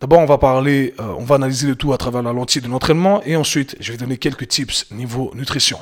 D'abord, 0.00 0.20
on 0.20 0.24
va 0.24 0.38
parler, 0.38 0.94
euh, 0.98 1.12
on 1.18 1.24
va 1.24 1.34
analyser 1.34 1.66
le 1.66 1.76
tout 1.76 1.92
à 1.92 1.98
travers 1.98 2.22
la 2.22 2.32
lentille 2.32 2.62
de 2.62 2.68
l'entraînement 2.68 3.20
et 3.26 3.36
ensuite, 3.36 3.76
je 3.78 3.92
vais 3.92 3.98
donner 3.98 4.16
quelques 4.16 4.48
tips 4.48 4.90
niveau 4.90 5.32
nutrition. 5.34 5.78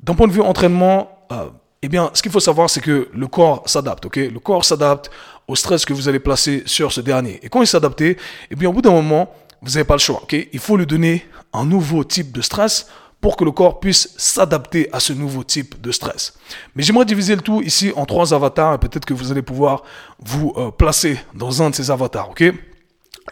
D'un 0.00 0.14
point 0.14 0.28
de 0.28 0.32
vue 0.32 0.42
entraînement, 0.42 1.26
euh, 1.32 1.46
eh 1.82 1.88
bien, 1.88 2.12
ce 2.14 2.22
qu'il 2.22 2.30
faut 2.30 2.38
savoir, 2.38 2.70
c'est 2.70 2.80
que 2.80 3.08
le 3.12 3.26
corps 3.26 3.64
s'adapte, 3.66 4.06
ok? 4.06 4.14
Le 4.14 4.38
corps 4.38 4.64
s'adapte 4.64 5.10
au 5.48 5.56
stress 5.56 5.84
que 5.84 5.92
vous 5.92 6.08
allez 6.08 6.20
placer 6.20 6.62
sur 6.66 6.92
ce 6.92 7.00
dernier. 7.00 7.40
Et 7.42 7.48
quand 7.48 7.62
il 7.62 7.66
s'adapte, 7.66 8.00
eh 8.00 8.16
bien, 8.50 8.68
au 8.68 8.72
bout 8.72 8.82
d'un 8.82 8.92
moment, 8.92 9.32
vous 9.60 9.72
n'avez 9.72 9.82
pas 9.82 9.94
le 9.94 10.00
choix, 10.00 10.20
ok? 10.22 10.36
Il 10.52 10.60
faut 10.60 10.76
lui 10.76 10.86
donner 10.86 11.26
un 11.52 11.64
nouveau 11.64 12.04
type 12.04 12.30
de 12.30 12.42
stress 12.42 12.86
pour 13.20 13.36
que 13.36 13.44
le 13.44 13.50
corps 13.50 13.80
puisse 13.80 14.14
s'adapter 14.16 14.88
à 14.92 15.00
ce 15.00 15.12
nouveau 15.12 15.42
type 15.42 15.80
de 15.80 15.90
stress. 15.90 16.34
Mais 16.74 16.82
j'aimerais 16.82 17.04
diviser 17.04 17.34
le 17.34 17.42
tout 17.42 17.62
ici 17.62 17.92
en 17.96 18.06
trois 18.06 18.34
avatars 18.34 18.74
et 18.74 18.78
peut-être 18.78 19.04
que 19.04 19.14
vous 19.14 19.32
allez 19.32 19.42
pouvoir 19.42 19.82
vous 20.20 20.52
euh, 20.56 20.70
placer 20.70 21.18
dans 21.34 21.62
un 21.62 21.70
de 21.70 21.74
ces 21.74 21.90
avatars, 21.90 22.30
ok? 22.30 22.44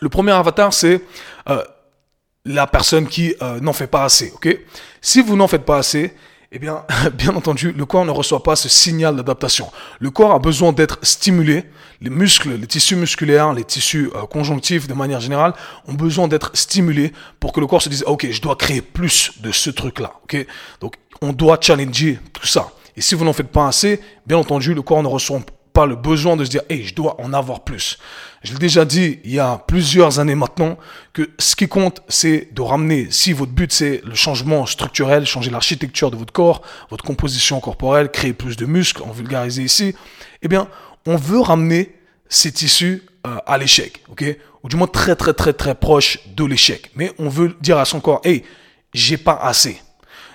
Le 0.01 0.09
premier 0.09 0.33
avatar, 0.33 0.73
c'est 0.73 1.01
euh, 1.49 1.63
la 2.45 2.67
personne 2.67 3.07
qui 3.07 3.35
euh, 3.43 3.61
n'en 3.61 3.73
fait 3.73 3.87
pas 3.87 4.05
assez. 4.05 4.33
Ok? 4.35 4.59
Si 5.01 5.23
vous 5.23 5.37
n'en 5.37 5.49
faites 5.49 5.65
pas 5.65 5.79
assez, 5.79 6.15
eh 6.55 6.61
bien, 6.61 6.85
bien 7.15 7.35
entendu, 7.35 7.73
le 7.73 7.85
corps 7.85 8.05
ne 8.05 8.13
reçoit 8.13 8.43
pas 8.43 8.55
ce 8.55 8.69
signal 8.69 9.17
d'adaptation. 9.17 9.71
Le 9.99 10.11
corps 10.11 10.31
a 10.31 10.39
besoin 10.39 10.73
d'être 10.73 10.99
stimulé. 11.03 11.65
Les 12.01 12.11
muscles, 12.11 12.55
les 12.55 12.67
tissus 12.69 12.95
musculaires, 12.95 13.53
les 13.53 13.65
tissus 13.65 14.11
euh, 14.15 14.23
conjonctifs 14.27 14.87
de 14.87 14.95
manière 14.95 15.21
générale 15.21 15.53
ont 15.89 15.95
besoin 15.95 16.29
d'être 16.29 16.57
stimulés 16.57 17.13
pour 17.41 17.53
que 17.53 17.59
le 17.59 17.67
corps 17.67 17.83
se 17.83 17.89
dise, 17.89 18.05
ok, 18.07 18.29
je 18.31 18.41
dois 18.41 18.55
créer 18.55 18.83
plus 18.83 19.33
de 19.41 19.51
ce 19.51 19.69
truc-là. 19.69 20.13
Ok, 20.23 20.47
donc 20.81 20.95
on 21.21 21.33
doit 21.33 21.59
challenger 21.61 22.21
tout 22.33 22.47
ça. 22.47 22.71
Et 22.97 23.01
si 23.01 23.17
vous 23.17 23.25
n'en 23.25 23.33
faites 23.33 23.49
pas 23.49 23.67
assez, 23.67 24.01
bien 24.25 24.39
entendu, 24.39 24.75
le 24.75 24.83
corps 24.83 25.03
ne 25.03 25.09
reçoit 25.09 25.41
pas 25.75 25.87
le 25.87 25.97
besoin 25.97 26.37
de 26.37 26.45
se 26.45 26.51
dire, 26.51 26.63
hey, 26.71 26.85
je 26.85 26.95
dois 26.95 27.21
en 27.21 27.33
avoir 27.35 27.65
plus. 27.65 27.99
Je 28.45 28.53
l'ai 28.53 28.59
déjà 28.59 28.85
dit 28.85 29.19
il 29.25 29.33
y 29.33 29.41
a 29.41 29.59
plusieurs 29.67 30.21
années 30.21 30.37
maintenant 30.37 30.79
que 31.13 31.29
ce 31.39 31.57
qui 31.57 31.67
compte, 31.67 32.01
c'est 32.09 32.49
de 32.53 32.63
ramener, 32.63 33.09
si 33.11 33.33
votre 33.33 33.51
but 33.51 33.73
c'est 33.73 34.01
le 34.05 34.15
changement 34.15 34.67
structurel, 34.67 35.27
changer 35.27 35.51
l'architecture 35.51 36.13
de 36.13 36.17
votre 36.17 36.33
corps, 36.33 36.63
votre 36.91 37.05
composition 37.05 37.59
corporelle, 37.59 38.09
créer 38.11 38.33
plus 38.33 38.57
de 38.57 38.67
muscles, 38.67 39.03
en 39.03 39.11
vulgariser 39.11 39.65
ici, 39.65 39.97
eh 40.43 40.49
bien, 40.49 40.69
on 41.07 41.17
veut 41.17 41.41
ramener 41.41 41.93
ces 42.29 42.53
tissus 42.53 43.03
euh, 43.27 43.39
à 43.45 43.59
l'échec, 43.59 44.03
ok? 44.09 44.25
Ou 44.63 44.69
du 44.69 44.77
moins 44.77 44.87
très 44.87 45.17
très 45.17 45.35
très 45.35 45.53
très 45.53 45.75
proche 45.75 46.21
de 46.37 46.45
l'échec. 46.45 46.93
Mais 46.95 47.11
on 47.19 47.29
veut 47.29 47.57
dire 47.61 47.79
à 47.79 47.85
son 47.85 47.99
corps, 47.99 48.21
hey, 48.23 48.45
j'ai 48.93 49.17
pas 49.17 49.39
assez. 49.43 49.83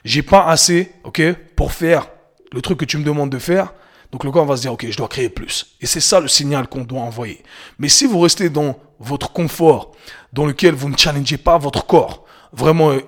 J'ai 0.04 0.22
pas 0.22 0.46
assez, 0.48 0.92
ok, 1.06 1.22
pour 1.56 1.72
faire 1.72 2.10
le 2.52 2.62
truc 2.62 2.80
que 2.80 2.86
tu 2.86 2.98
me 2.98 3.06
demandes 3.06 3.30
de 3.30 3.40
faire. 3.40 3.74
Donc 4.12 4.24
le 4.24 4.32
corps 4.32 4.46
va 4.46 4.58
se 4.58 4.62
dire, 4.62 4.74
ok, 4.74 4.88
je 4.90 4.98
dois 4.98 5.08
créer 5.08 5.30
plus. 5.30 5.76
Et 5.82 5.86
c'est 5.86 6.00
ça 6.00 6.20
le 6.20 6.28
signal 6.28 6.68
qu'on 6.68 6.84
doit 6.84 7.02
envoyer. 7.02 7.44
Mais 7.78 7.90
si 7.90 8.06
vous 8.06 8.20
restez 8.20 8.50
dans 8.50 8.76
votre 9.00 9.32
confort, 9.32 9.92
dans 10.34 10.46
lequel 10.46 10.74
vous 10.74 10.90
ne 10.90 10.98
challengez 10.98 11.38
pas 11.38 11.58
votre 11.58 11.86
corps, 11.86 12.26
vraiment, 12.52 12.92
euh, 12.92 13.02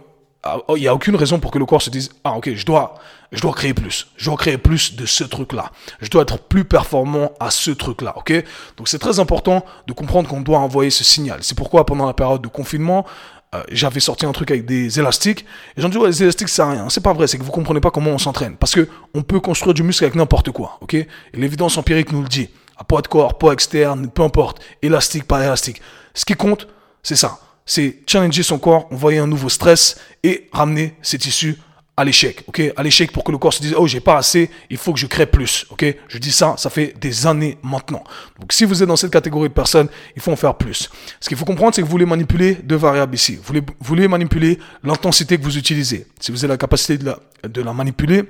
ah, 0.44 0.58
oh, 0.68 0.78
il 0.78 0.82
n'y 0.82 0.88
a 0.88 0.94
aucune 0.94 1.16
raison 1.16 1.40
pour 1.40 1.52
que 1.52 1.60
le 1.60 1.66
corps 1.66 1.82
se 1.82 1.90
dise, 1.90 2.10
ah 2.24 2.34
ok, 2.38 2.54
je 2.54 2.66
dois, 2.66 2.96
je 3.32 3.42
dois 3.42 3.54
créer 3.54 3.74
plus. 3.74 4.08
Je 4.16 4.26
dois 4.26 4.38
créer 4.38 4.58
plus 4.58 4.96
de 4.96 5.06
ce 5.06 5.24
truc-là. 5.24 5.72
Je 6.02 6.10
dois 6.10 6.22
être 6.24 6.40
plus 6.40 6.66
performant 6.66 7.32
à 7.40 7.52
ce 7.52 7.72
truc-là, 7.72 8.14
ok? 8.18 8.34
Donc 8.78 8.88
c'est 8.88 9.00
très 9.00 9.20
important 9.20 9.66
de 9.88 9.94
comprendre 9.94 10.30
qu'on 10.30 10.42
doit 10.42 10.60
envoyer 10.60 10.92
ce 10.92 11.04
signal. 11.04 11.40
C'est 11.42 11.56
pourquoi 11.56 11.86
pendant 11.86 12.06
la 12.06 12.14
période 12.14 12.42
de 12.42 12.48
confinement, 12.48 13.06
euh, 13.54 13.64
j'avais 13.70 14.00
sorti 14.00 14.26
un 14.26 14.32
truc 14.32 14.50
avec 14.52 14.66
des 14.66 15.00
élastiques. 15.00 15.46
Et 15.76 15.82
j'en 15.82 15.90
dis, 15.90 15.98
ouais, 15.98 16.08
les 16.08 16.24
élastiques, 16.24 16.50
ça 16.50 16.70
rien. 16.70 16.90
C'est 16.90 17.04
pas 17.04 17.14
vrai, 17.14 17.28
c'est 17.28 17.38
que 17.38 17.44
vous 17.44 17.52
comprenez 17.52 17.82
pas 17.82 17.92
comment 17.92 18.12
on 18.12 18.18
s'entraîne. 18.18 18.56
Parce 18.56 18.74
que 18.74 18.88
on 19.14 19.24
peut 19.24 19.40
construire 19.40 19.74
du 19.74 19.84
muscle 19.84 20.04
avec 20.06 20.16
n'importe 20.16 20.52
quoi, 20.52 20.78
ok? 20.82 20.96
L'évidence 21.34 21.78
empirique 21.78 22.12
nous 22.12 22.22
le 22.22 22.30
dit. 22.30 22.50
À 22.78 22.84
poids 22.84 23.02
de 23.02 23.08
corps, 23.08 23.38
poids 23.38 23.54
externe, 23.54 24.10
peu 24.10 24.24
importe. 24.24 24.62
Élastique, 24.82 25.26
pas 25.26 25.44
élastique. 25.44 25.82
Ce 26.14 26.26
qui 26.26 26.34
compte, 26.34 26.68
c'est 27.04 27.16
ça. 27.16 27.40
C'est 27.66 28.00
challenger 28.08 28.44
son 28.44 28.58
corps, 28.58 28.88
envoyer 28.92 29.20
un 29.20 29.28
nouveau 29.28 29.50
stress 29.50 30.00
et 30.24 30.50
ramener 30.52 30.96
ses 31.02 31.18
tissus 31.18 31.58
à 31.98 32.06
l'échec, 32.06 32.44
ok? 32.48 32.62
À 32.76 32.84
l'échec 32.84 33.12
pour 33.12 33.24
que 33.24 33.32
le 33.32 33.38
corps 33.38 33.54
se 33.54 33.62
dise, 33.62 33.76
oh, 33.78 33.86
j'ai 33.86 34.00
pas 34.00 34.18
assez, 34.18 34.50
il 34.70 34.78
faut 34.78 34.94
que 34.94 35.00
je 35.00 35.08
crée 35.08 35.26
plus, 35.26 35.66
ok? 35.70 35.86
Je 36.08 36.18
dis 36.18 36.32
ça, 36.32 36.56
ça 36.58 36.70
fait 36.70 36.96
des 37.00 37.28
années 37.28 37.58
maintenant. 37.64 38.04
Donc, 38.40 38.54
si 38.54 38.64
vous 38.66 38.82
êtes 38.82 38.88
dans 38.88 38.96
cette 38.96 39.12
catégorie 39.12 39.50
de 39.50 39.54
personnes, 39.54 39.90
il 40.16 40.22
faut 40.22 40.32
en 40.32 40.36
faire 40.36 40.56
plus. 40.56 40.90
Ce 41.20 41.28
qu'il 41.28 41.38
faut 41.38 41.46
comprendre, 41.46 41.76
c'est 41.76 41.82
que 41.82 41.86
vous 41.86 41.92
voulez 41.92 42.06
manipuler 42.06 42.56
deux 42.56 42.78
variables 42.78 43.14
ici. 43.14 43.40
Vous 43.44 43.62
voulez, 43.82 44.08
manipuler 44.08 44.58
l'intensité 44.84 45.38
que 45.38 45.44
vous 45.44 45.58
utilisez. 45.58 46.08
Si 46.20 46.32
vous 46.32 46.44
avez 46.44 46.54
la 46.54 46.58
capacité 46.58 46.98
de 46.98 47.06
la, 47.06 47.20
de 47.48 47.62
la 47.62 47.74
manipuler, 47.74 48.24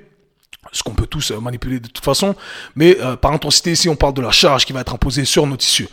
ce 0.72 0.84
qu'on 0.84 0.94
peut 0.94 1.08
tous 1.08 1.32
euh, 1.32 1.40
manipuler 1.40 1.80
de 1.80 1.88
toute 1.88 2.04
façon, 2.04 2.36
mais 2.76 2.98
euh, 3.00 3.16
par 3.16 3.32
intensité 3.32 3.72
ici, 3.72 3.90
on 3.90 3.96
parle 3.96 4.14
de 4.14 4.22
la 4.22 4.32
charge 4.32 4.66
qui 4.66 4.74
va 4.74 4.82
être 4.82 4.94
imposée 4.94 5.26
sur 5.26 5.46
nos 5.46 5.58
tissus. 5.58 5.88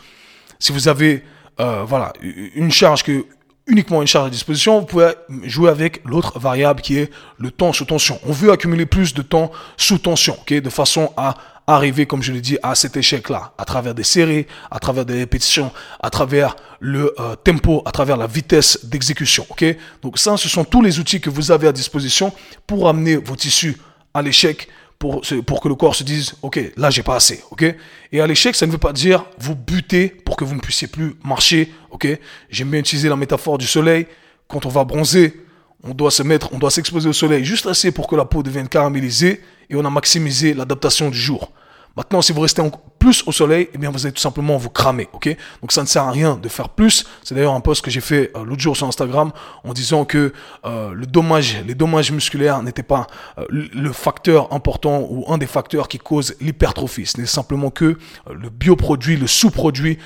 Si 0.59 0.73
vous 0.73 0.89
avez 0.89 1.23
euh, 1.61 1.85
voilà, 1.85 2.13
une 2.23 2.71
charge 2.71 3.03
que 3.03 3.27
uniquement 3.69 4.01
une 4.01 4.09
charge 4.09 4.27
à 4.27 4.31
disposition, 4.31 4.81
vous 4.81 4.87
pouvez 4.87 5.13
jouer 5.45 5.71
avec 5.71 6.01
l'autre 6.05 6.39
variable 6.39 6.81
qui 6.81 6.99
est 6.99 7.11
le 7.39 7.51
temps 7.51 7.73
sous 7.73 7.85
tension. 7.85 8.19
On 8.27 8.33
veut 8.33 8.51
accumuler 8.51 8.87
plus 8.87 9.15
de 9.15 9.23
temps 9.23 9.53
sous 9.77 9.99
tension, 9.99 10.37
ok, 10.41 10.55
de 10.55 10.71
façon 10.71 11.13
à 11.17 11.37
arriver, 11.67 12.07
comme 12.07 12.23
je 12.23 12.33
l'ai 12.33 12.41
dit, 12.41 12.57
à 12.63 12.75
cet 12.75 12.97
échec-là, 12.97 13.53
à 13.59 13.65
travers 13.67 13.95
des 13.95 14.03
séries, 14.03 14.47
à 14.71 14.79
travers 14.79 15.05
des 15.05 15.15
répétitions, 15.15 15.71
à 16.01 16.09
travers 16.09 16.57
le 16.81 17.15
euh, 17.21 17.37
tempo, 17.37 17.83
à 17.85 17.93
travers 17.93 18.17
la 18.17 18.27
vitesse 18.27 18.87
d'exécution, 18.87 19.47
ok. 19.51 19.65
Donc 20.03 20.19
ça, 20.19 20.37
ce 20.39 20.49
sont 20.49 20.65
tous 20.65 20.81
les 20.81 20.99
outils 20.99 21.21
que 21.21 21.29
vous 21.29 21.51
avez 21.51 21.69
à 21.69 21.73
disposition 21.73 22.33
pour 22.67 22.89
amener 22.89 23.17
vos 23.17 23.37
tissus 23.37 23.77
à 24.15 24.23
l'échec 24.23 24.69
pour, 24.99 25.23
pour 25.47 25.61
que 25.61 25.69
le 25.69 25.75
corps 25.75 25.95
se 25.95 26.03
dise, 26.03 26.35
ok, 26.43 26.59
là 26.77 26.91
j'ai 26.91 27.03
pas 27.03 27.17
assez, 27.17 27.43
ok. 27.51 27.65
Et 28.13 28.21
à 28.21 28.27
l'échec, 28.27 28.57
ça 28.57 28.67
ne 28.67 28.73
veut 28.73 28.79
pas 28.79 28.93
dire 28.93 29.25
vous 29.39 29.55
buter 29.55 30.09
pour 30.09 30.37
que 30.37 30.45
vous 30.45 30.55
ne 30.55 30.61
puissiez 30.61 30.89
plus 30.89 31.15
marcher, 31.23 31.73
ok? 31.91 32.07
J'aime 32.51 32.71
bien 32.71 32.81
utiliser 32.81 33.09
la 33.09 33.17
métaphore 33.17 33.59
du 33.59 33.67
soleil. 33.67 34.07
Quand 34.49 34.67
on 34.67 34.69
va 34.69 34.85
bronzer, 34.85 35.35
on 35.83 35.95
doit 35.95 36.11
se 36.11 36.23
mettre, 36.23 36.53
on 36.53 36.59
doit 36.59 36.71
s'exposer 36.71 37.09
au 37.09 37.13
soleil 37.13 37.45
juste 37.45 37.67
assez 37.67 37.93
pour 37.93 38.09
que 38.09 38.17
la 38.17 38.25
peau 38.25 38.43
devienne 38.43 38.69
caramélisée 38.69 39.43
et 39.71 39.77
on 39.77 39.85
a 39.85 39.91
maximisé 39.91 40.55
l'adaptation 40.55 41.11
du 41.11 41.19
jour. 41.19 41.53
Maintenant, 41.99 42.23
si 42.23 42.33
vous 42.33 42.43
restez 42.43 42.63
plus 43.01 43.25
au 43.27 43.33
soleil, 43.33 43.69
eh 43.75 43.79
bien, 43.79 43.91
vous 43.91 44.07
allez 44.07 44.13
tout 44.13 44.21
simplement 44.21 44.57
vous 44.57 44.71
cramer, 44.71 45.09
ok? 45.15 45.37
Donc, 45.61 45.73
ça 45.73 45.83
ne 45.83 45.89
sert 45.89 46.05
à 46.05 46.13
rien 46.13 46.37
de 46.37 46.49
faire 46.49 46.69
plus. 46.69 47.05
C'est 47.25 47.35
d'ailleurs 47.35 47.55
un 47.55 47.61
post 47.61 47.85
que 47.85 47.91
j'ai 47.91 48.01
fait 48.01 48.31
euh, 48.37 48.45
l'autre 48.45 48.63
jour 48.63 48.77
sur 48.77 48.87
Instagram 48.87 49.33
en 49.65 49.73
disant 49.73 50.05
que 50.05 50.33
euh, 50.65 50.93
le 50.93 51.07
dommage, 51.07 51.57
les 51.67 51.75
dommages 51.75 52.13
musculaires 52.13 52.63
n'étaient 52.63 52.85
pas 52.85 53.09
euh, 53.39 53.45
le 53.51 53.93
facteur 53.93 54.53
important 54.53 55.09
ou 55.11 55.25
un 55.27 55.39
des 55.39 55.49
facteurs 55.49 55.89
qui 55.89 55.99
cause 55.99 56.37
l'hypertrophie. 56.41 57.05
Ce 57.05 57.21
n'est 57.21 57.27
simplement 57.27 57.71
que 57.71 57.99
le 58.33 58.49
bioproduit, 58.49 59.17
le 59.17 59.27
sous-produit 59.27 59.99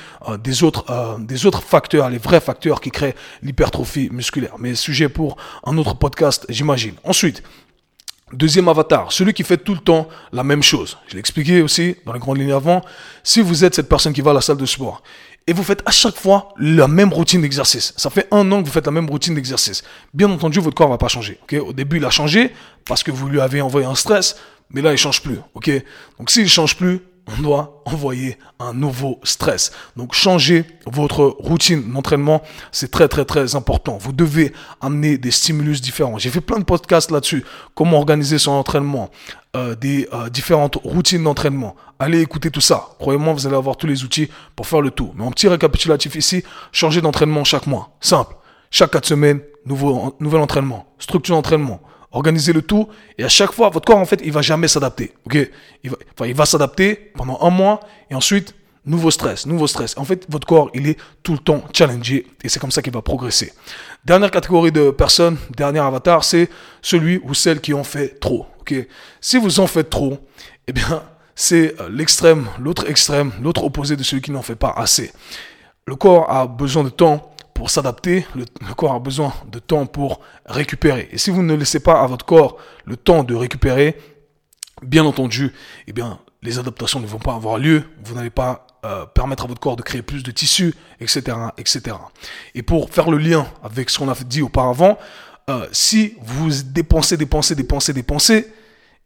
des 0.43 0.63
autres, 0.63 1.19
des 1.19 1.45
autres 1.45 1.63
facteurs, 1.63 2.09
les 2.09 2.17
vrais 2.17 2.41
facteurs 2.41 2.81
qui 2.81 2.91
créent 2.91 3.15
l'hypertrophie 3.43 4.09
musculaire. 4.11 4.55
Mais 4.59 4.75
sujet 4.75 5.11
pour 5.11 5.37
un 5.65 5.77
autre 5.77 5.95
podcast, 5.95 6.47
j'imagine. 6.49 6.95
Ensuite, 7.05 7.43
Deuxième 8.33 8.69
avatar, 8.69 9.13
celui 9.13 9.35
qui 9.35 9.43
fait 9.43 9.59
tout 9.59 9.75
le 9.75 9.81
temps 9.81 10.09
la 10.33 10.43
même 10.43 10.63
chose. 10.63 10.97
Je 11.07 11.15
l'ai 11.15 11.21
expliqué 11.21 11.61
aussi 11.61 11.97
dans 12.07 12.15
les 12.15 12.19
grandes 12.19 12.39
lignes 12.39 12.53
avant. 12.53 12.83
Si 13.23 13.43
vous 13.43 13.65
êtes 13.65 13.75
cette 13.75 13.89
personne 13.89 14.15
qui 14.15 14.23
va 14.23 14.31
à 14.31 14.35
la 14.35 14.41
salle 14.41 14.57
de 14.57 14.65
sport 14.65 15.03
et 15.47 15.53
vous 15.53 15.63
faites 15.63 15.83
à 15.85 15.91
chaque 15.91 16.17
fois 16.17 16.55
la 16.57 16.89
même 16.89 17.13
routine 17.13 17.43
d'exercice, 17.43 17.93
ça 17.97 18.09
fait 18.09 18.29
un 18.31 18.51
an 18.51 18.63
que 18.63 18.67
vous 18.67 18.73
faites 18.73 18.87
la 18.87 18.93
même 18.93 19.09
routine 19.11 19.35
d'exercice. 19.35 19.83
Bien 20.15 20.31
entendu, 20.31 20.61
votre 20.61 20.77
corps 20.77 20.89
va 20.89 20.97
pas 20.97 21.09
changer. 21.09 21.39
Au 21.61 21.75
début, 21.75 21.99
il 21.99 22.05
a 22.07 22.11
changé 22.11 22.53
parce 22.87 23.03
que 23.03 23.11
vous 23.11 23.29
lui 23.29 23.41
avez 23.41 23.61
envoyé 23.61 23.87
un 23.87 23.95
stress, 23.95 24.37
mais 24.71 24.81
là, 24.81 24.93
il 24.93 24.99
change 24.99 25.23
plus. 25.23 25.39
Donc, 25.55 26.31
s'il 26.31 26.49
change 26.49 26.77
plus, 26.77 27.01
on 27.27 27.43
doit 27.43 27.83
envoyer 27.85 28.39
un 28.59 28.73
nouveau 28.73 29.21
stress. 29.23 29.73
Donc 29.97 30.15
changer 30.15 30.65
votre 30.87 31.25
routine 31.25 31.93
d'entraînement, 31.93 32.43
c'est 32.73 32.91
très 32.91 33.09
très 33.09 33.25
très 33.25 33.55
important. 33.55 33.97
Vous 33.99 34.13
devez 34.13 34.53
amener 34.81 35.19
des 35.19 35.31
stimulus 35.31 35.81
différents. 35.81 36.19
J'ai 36.19 36.31
fait 36.31 36.41
plein 36.41 36.59
de 36.59 36.65
podcasts 36.65 37.11
là-dessus. 37.11 37.45
Comment 37.75 37.99
organiser 37.99 38.39
son 38.39 38.53
entraînement, 38.53 39.11
euh, 39.57 39.75
des 39.75 40.09
euh, 40.13 40.29
différentes 40.31 40.77
routines 40.83 41.23
d'entraînement. 41.23 41.77
Allez 41.99 42.21
écouter 42.21 42.51
tout 42.51 42.61
ça. 42.61 42.89
Croyez-moi, 42.99 43.33
vous 43.33 43.47
allez 43.47 43.57
avoir 43.57 43.77
tous 43.77 43.87
les 43.87 44.03
outils 44.03 44.29
pour 44.57 44.67
faire 44.67 44.81
le 44.81 44.91
tout. 44.91 45.13
Mais 45.15 45.25
en 45.25 45.31
petit 45.31 45.49
récapitulatif 45.49 46.17
ici, 46.17 46.43
changer 46.73 47.01
d'entraînement 47.01 47.45
chaque 47.45 47.67
mois. 47.67 47.97
Simple. 48.01 48.35
Chaque 48.71 48.91
quatre 48.91 49.07
semaines, 49.07 49.41
nouveau, 49.67 50.17
nouvel 50.19 50.41
entraînement. 50.41 50.87
Structure 50.99 51.37
d'entraînement 51.37 51.81
organisez 52.13 52.53
le 52.53 52.63
tout 52.63 52.89
et 53.19 53.25
à 53.25 53.29
chaque 53.29 53.53
fois 53.53 53.71
votre 53.71 53.87
corps 53.87 53.99
en 53.99 54.05
fait 54.05 54.21
il 54.25 54.33
va 54.33 54.43
jamais 54.43 54.69
s'adapter 54.69 55.13
ok? 55.27 55.51
Il 55.83 55.91
va 55.91 56.27
il 56.27 56.35
va 56.35 56.47
s'adapter 56.47 57.13
pendant 57.17 57.39
un 57.41 57.51
mois 57.51 57.81
et 58.11 58.15
ensuite 58.15 58.55
nouveau 58.85 59.11
stress 59.11 59.47
nouveau 59.47 59.67
stress. 59.67 59.97
En 59.97 60.05
fait 60.05 60.27
votre 60.29 60.47
corps 60.47 60.71
il 60.75 60.89
est 60.89 60.99
tout 61.23 61.33
le 61.33 61.39
temps 61.39 61.65
challengé 61.73 62.27
et 62.43 62.49
c'est 62.49 62.61
comme 62.61 62.71
ça 62.71 62.83
qu'il 62.83 62.93
va 62.93 63.03
progresser. 63.03 63.53
Dernière 64.05 64.31
catégorie 64.31 64.73
de 64.73 64.91
personnes 64.91 65.39
dernier 65.57 65.81
avatar 65.81 66.25
c'est 66.25 66.49
celui 66.81 67.21
ou 67.25 67.35
celle 67.35 67.61
qui 67.61 67.75
en 67.75 67.85
fait 67.85 68.21
trop 68.21 68.47
ok? 68.61 68.75
Si 69.21 69.39
vous 69.39 69.61
en 69.61 69.67
faites 69.67 69.91
trop 69.91 70.19
eh 70.67 70.73
bien 70.73 71.03
c'est 71.35 71.81
euh, 71.81 71.89
l'extrême 71.91 72.47
l'autre 72.59 72.89
extrême 72.89 73.33
l'autre 73.43 73.65
opposé 73.65 73.97
de 73.97 74.03
celui 74.03 74.23
qui 74.23 74.31
n'en 74.31 74.43
fait 74.43 74.57
pas 74.57 74.75
assez. 74.77 75.13
Le 75.87 75.97
corps 75.97 76.31
a 76.31 76.47
besoin 76.47 76.85
de 76.85 76.91
temps 76.91 77.32
s'adapter, 77.71 78.27
le, 78.35 78.45
corps 78.75 78.95
a 78.95 78.99
besoin 78.99 79.33
de 79.51 79.59
temps 79.59 79.87
pour 79.87 80.21
récupérer. 80.47 81.09
Et 81.13 81.19
si 81.19 81.31
vous 81.31 81.43
ne 81.43 81.55
laissez 81.55 81.81
pas 81.81 82.01
à 82.01 82.07
votre 82.07 82.25
corps 82.25 82.59
le 82.85 82.97
temps 82.97 83.25
de 83.25 83.35
récupérer, 83.35 83.97
bien 84.83 85.05
entendu, 85.05 85.53
eh 85.87 85.93
bien, 85.93 86.19
les 86.43 86.59
adaptations 86.59 87.01
ne 87.01 87.07
vont 87.07 87.19
pas 87.19 87.35
avoir 87.35 87.59
lieu, 87.59 87.85
vous 88.05 88.15
n'allez 88.15 88.31
pas 88.31 88.67
euh, 88.85 89.07
permettre 89.07 89.45
à 89.45 89.47
votre 89.47 89.61
corps 89.61 89.77
de 89.77 89.83
créer 89.83 90.03
plus 90.03 90.23
de 90.23 90.31
tissus, 90.31 90.75
etc., 91.01 91.37
etc. 91.57 91.97
Et 92.55 92.63
pour 92.63 92.91
faire 92.91 93.11
le 93.11 93.19
lien 93.19 93.47
avec 93.63 93.91
ce 93.91 93.99
qu'on 93.99 94.09
a 94.09 94.15
dit 94.15 94.43
auparavant, 94.43 94.99
euh, 95.51 95.67
si 95.73 96.15
vous 96.21 96.51
dépensez, 96.65 97.17
dépensez, 97.17 97.55
dépensez, 97.55 97.93
dépensez, 97.93 98.53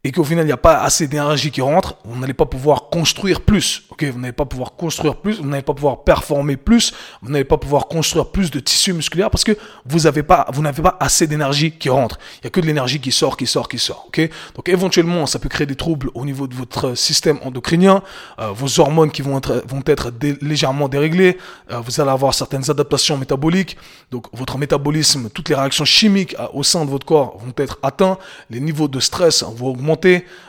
et 0.03 0.11
qu'au 0.11 0.23
final 0.23 0.45
il 0.45 0.47
n'y 0.47 0.53
a 0.53 0.57
pas 0.57 0.79
assez 0.81 1.07
d'énergie 1.07 1.51
qui 1.51 1.61
rentre, 1.61 1.97
vous 2.05 2.19
n'allez 2.19 2.33
pas 2.33 2.45
pouvoir 2.45 2.89
construire 2.89 3.41
plus. 3.41 3.83
Vous 3.99 4.19
n'allez 4.19 4.31
pas 4.31 4.45
pouvoir 4.45 4.73
construire 4.75 5.15
plus, 5.15 5.41
vous 5.41 5.47
n'allez 5.47 5.63
pas 5.63 5.73
pouvoir 5.73 6.03
performer 6.03 6.55
plus, 6.55 6.93
vous 7.21 7.31
n'allez 7.31 7.43
pas 7.43 7.57
pouvoir 7.57 7.87
construire 7.87 8.27
plus 8.27 8.51
de 8.51 8.59
tissu 8.59 8.93
musculaire 8.93 9.31
parce 9.31 9.43
que 9.43 9.57
vous 9.85 10.01
n'avez 10.01 10.21
pas, 10.21 10.45
pas 10.45 10.97
assez 10.99 11.25
d'énergie 11.25 11.71
qui 11.71 11.89
rentre. 11.89 12.19
Il 12.41 12.43
y 12.43 12.47
a 12.47 12.49
que 12.51 12.61
de 12.61 12.67
l'énergie 12.67 12.99
qui 12.99 13.11
sort, 13.11 13.37
qui 13.37 13.47
sort, 13.47 13.67
qui 13.67 13.79
sort. 13.79 14.09
Donc 14.55 14.69
éventuellement, 14.69 15.25
ça 15.25 15.39
peut 15.39 15.49
créer 15.49 15.65
des 15.65 15.75
troubles 15.75 16.09
au 16.13 16.25
niveau 16.25 16.47
de 16.47 16.53
votre 16.53 16.95
système 16.95 17.39
endocrinien, 17.43 18.03
euh, 18.39 18.51
vos 18.51 18.79
hormones 18.79 19.11
qui 19.11 19.23
vont 19.23 19.37
être, 19.39 19.63
vont 19.67 19.83
être 19.87 20.11
légèrement 20.41 20.87
déréglées, 20.87 21.37
euh, 21.71 21.79
vous 21.79 21.99
allez 21.99 22.11
avoir 22.11 22.33
certaines 22.33 22.69
adaptations 22.69 23.17
métaboliques, 23.17 23.77
donc 24.11 24.27
votre 24.33 24.57
métabolisme, 24.57 25.29
toutes 25.31 25.49
les 25.49 25.55
réactions 25.55 25.85
chimiques 25.85 26.35
euh, 26.39 26.47
au 26.53 26.63
sein 26.63 26.85
de 26.85 26.91
votre 26.91 27.05
corps 27.05 27.37
vont 27.39 27.53
être 27.57 27.79
atteints, 27.81 28.17
les 28.49 28.59
niveaux 28.59 28.87
de 28.87 28.99
stress 28.99 29.43
vont 29.43 29.69
augmenter. 29.69 29.86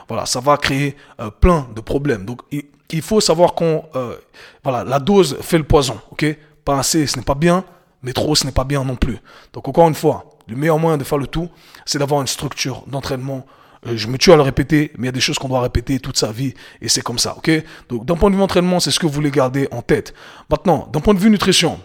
Voilà, 0.07 0.25
ça 0.25 0.39
va 0.39 0.57
créer 0.57 0.95
plein 1.39 1.67
de 1.75 1.81
problèmes. 1.81 2.25
Donc 2.25 2.41
il 2.91 3.01
faut 3.01 3.21
savoir 3.21 3.53
qu'on, 3.53 3.83
euh, 3.95 4.15
voilà, 4.63 4.83
la 4.83 4.99
dose 4.99 5.37
fait 5.41 5.57
le 5.57 5.63
poison, 5.63 5.99
ok? 6.11 6.25
Pas 6.65 6.79
assez, 6.79 7.05
ce 7.05 7.17
n'est 7.17 7.23
pas 7.23 7.35
bien, 7.35 7.63
mais 8.01 8.13
trop, 8.13 8.35
ce 8.35 8.45
n'est 8.45 8.51
pas 8.51 8.63
bien 8.63 8.83
non 8.83 8.95
plus. 8.95 9.19
Donc 9.53 9.67
encore 9.67 9.87
une 9.87 9.95
fois, 9.95 10.25
le 10.47 10.55
meilleur 10.55 10.79
moyen 10.79 10.97
de 10.97 11.03
faire 11.03 11.17
le 11.17 11.27
tout, 11.27 11.49
c'est 11.85 11.99
d'avoir 11.99 12.21
une 12.21 12.27
structure 12.27 12.83
d'entraînement. 12.87 13.45
Euh, 13.85 13.95
je 13.95 14.07
me 14.07 14.17
tue 14.17 14.31
à 14.31 14.35
le 14.35 14.41
répéter, 14.41 14.91
mais 14.97 15.03
il 15.03 15.05
y 15.05 15.09
a 15.09 15.13
des 15.13 15.21
choses 15.21 15.37
qu'on 15.37 15.49
doit 15.49 15.61
répéter 15.61 15.99
toute 15.99 16.17
sa 16.17 16.31
vie, 16.31 16.53
et 16.81 16.89
c'est 16.89 17.01
comme 17.01 17.19
ça, 17.19 17.35
ok? 17.37 17.51
Donc 17.89 18.05
d'un 18.05 18.15
point 18.15 18.31
de 18.31 18.35
vue 18.35 18.41
entraînement, 18.41 18.79
c'est 18.79 18.91
ce 18.91 18.99
que 18.99 19.05
vous 19.05 19.13
voulez 19.13 19.31
garder 19.31 19.67
en 19.71 19.81
tête. 19.81 20.13
Maintenant, 20.49 20.89
d'un 20.91 20.99
point 20.99 21.13
de 21.13 21.19
vue 21.19 21.29
nutrition, 21.29 21.79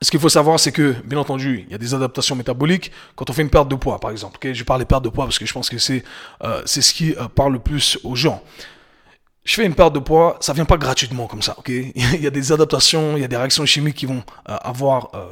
ce 0.00 0.10
qu'il 0.10 0.20
faut 0.20 0.28
savoir, 0.28 0.60
c'est 0.60 0.72
que, 0.72 0.94
bien 1.04 1.18
entendu, 1.18 1.64
il 1.66 1.72
y 1.72 1.74
a 1.74 1.78
des 1.78 1.92
adaptations 1.92 2.36
métaboliques 2.36 2.92
quand 3.16 3.28
on 3.30 3.32
fait 3.32 3.42
une 3.42 3.50
perte 3.50 3.68
de 3.68 3.74
poids, 3.74 3.98
par 3.98 4.10
exemple. 4.10 4.36
ok 4.36 4.52
je 4.52 4.64
parle 4.64 4.80
des 4.80 4.86
pertes 4.86 5.04
de 5.04 5.08
poids 5.08 5.24
parce 5.24 5.38
que 5.38 5.46
je 5.46 5.52
pense 5.52 5.68
que 5.68 5.78
c'est 5.78 6.04
euh, 6.44 6.62
c'est 6.66 6.82
ce 6.82 6.94
qui 6.94 7.14
parle 7.34 7.54
le 7.54 7.58
plus 7.58 7.98
aux 8.04 8.14
gens 8.14 8.42
je 9.48 9.54
fais 9.54 9.64
une 9.64 9.74
perte 9.74 9.94
de 9.94 9.98
poids, 9.98 10.36
ça 10.40 10.52
vient 10.52 10.66
pas 10.66 10.76
gratuitement 10.76 11.26
comme 11.26 11.40
ça, 11.40 11.54
ok? 11.58 11.68
Il 11.94 12.20
y 12.20 12.26
a 12.26 12.30
des 12.30 12.52
adaptations, 12.52 13.16
il 13.16 13.22
y 13.22 13.24
a 13.24 13.28
des 13.28 13.36
réactions 13.36 13.64
chimiques 13.64 13.96
qui 13.96 14.04
vont 14.04 14.22
euh, 14.48 14.56
avoir 14.60 15.08
euh, 15.14 15.24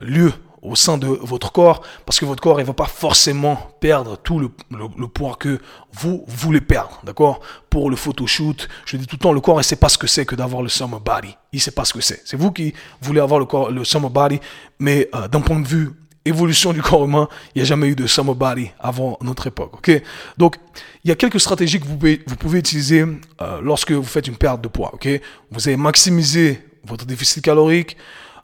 lieu 0.00 0.32
au 0.62 0.76
sein 0.76 0.98
de 0.98 1.06
votre 1.06 1.52
corps, 1.52 1.82
parce 2.04 2.20
que 2.20 2.24
votre 2.24 2.42
corps, 2.42 2.60
il 2.60 2.66
va 2.66 2.72
pas 2.72 2.86
forcément 2.86 3.56
perdre 3.80 4.16
tout 4.18 4.38
le, 4.38 4.50
le, 4.70 5.08
poids 5.08 5.36
que 5.38 5.60
vous 5.92 6.24
voulez 6.26 6.60
perdre, 6.60 7.00
d'accord? 7.04 7.40
Pour 7.70 7.88
le 7.88 7.96
photoshoot, 7.96 8.68
je 8.84 8.96
dis 8.96 9.06
tout 9.06 9.16
le 9.16 9.20
temps, 9.20 9.32
le 9.32 9.40
corps, 9.40 9.60
il 9.60 9.64
sait 9.64 9.76
pas 9.76 9.88
ce 9.88 9.98
que 9.98 10.06
c'est 10.06 10.26
que 10.26 10.34
d'avoir 10.34 10.62
le 10.62 10.68
summer 10.68 11.00
body. 11.00 11.36
Il 11.52 11.60
sait 11.60 11.70
pas 11.70 11.84
ce 11.84 11.94
que 11.94 12.00
c'est. 12.00 12.20
C'est 12.24 12.36
vous 12.36 12.52
qui 12.52 12.74
voulez 13.00 13.20
avoir 13.20 13.40
le 13.40 13.46
corps, 13.46 13.70
le 13.70 13.84
summer 13.84 14.10
body, 14.10 14.40
mais 14.78 15.08
euh, 15.14 15.28
d'un 15.28 15.40
point 15.40 15.60
de 15.60 15.66
vue 15.66 15.92
évolution 16.24 16.72
du 16.72 16.82
corps 16.82 17.04
humain, 17.04 17.28
il 17.54 17.58
n'y 17.58 17.62
a 17.62 17.64
jamais 17.64 17.88
eu 17.88 17.96
de 17.96 18.06
summer 18.06 18.34
body 18.34 18.70
avant 18.78 19.18
notre 19.22 19.46
époque. 19.46 19.74
Ok, 19.74 20.02
donc 20.36 20.56
il 21.04 21.08
y 21.08 21.12
a 21.12 21.16
quelques 21.16 21.40
stratégies 21.40 21.80
que 21.80 21.86
vous 21.86 21.96
pouvez, 21.96 22.22
vous 22.26 22.36
pouvez 22.36 22.58
utiliser 22.58 23.06
euh, 23.40 23.60
lorsque 23.62 23.92
vous 23.92 24.02
faites 24.04 24.28
une 24.28 24.36
perte 24.36 24.60
de 24.60 24.68
poids. 24.68 24.90
Ok, 24.92 25.08
vous 25.50 25.68
avez 25.68 25.76
maximisé 25.76 26.62
votre 26.84 27.06
déficit 27.06 27.42
calorique. 27.42 27.96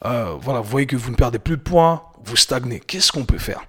Euh, 0.04 0.37
voilà, 0.40 0.61
vous 0.61 0.68
voyez 0.68 0.87
que 0.87 0.96
vous 0.96 1.11
ne 1.11 1.16
perdez 1.16 1.38
plus 1.38 1.56
de 1.56 1.62
poids, 1.62 2.12
vous 2.24 2.37
stagnez. 2.37 2.80
Qu'est-ce 2.80 3.12
qu'on 3.12 3.24
peut 3.24 3.38
faire? 3.38 3.61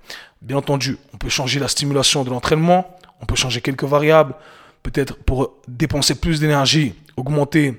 Bien 0.41 0.57
entendu, 0.57 0.97
on 1.13 1.17
peut 1.17 1.29
changer 1.29 1.59
la 1.59 1.67
stimulation 1.67 2.23
de 2.23 2.29
l'entraînement, 2.29 2.95
on 3.21 3.25
peut 3.25 3.35
changer 3.35 3.61
quelques 3.61 3.85
variables, 3.85 4.35
peut-être 4.83 5.15
pour 5.15 5.55
dépenser 5.67 6.15
plus 6.15 6.39
d'énergie, 6.39 6.93
augmenter 7.15 7.75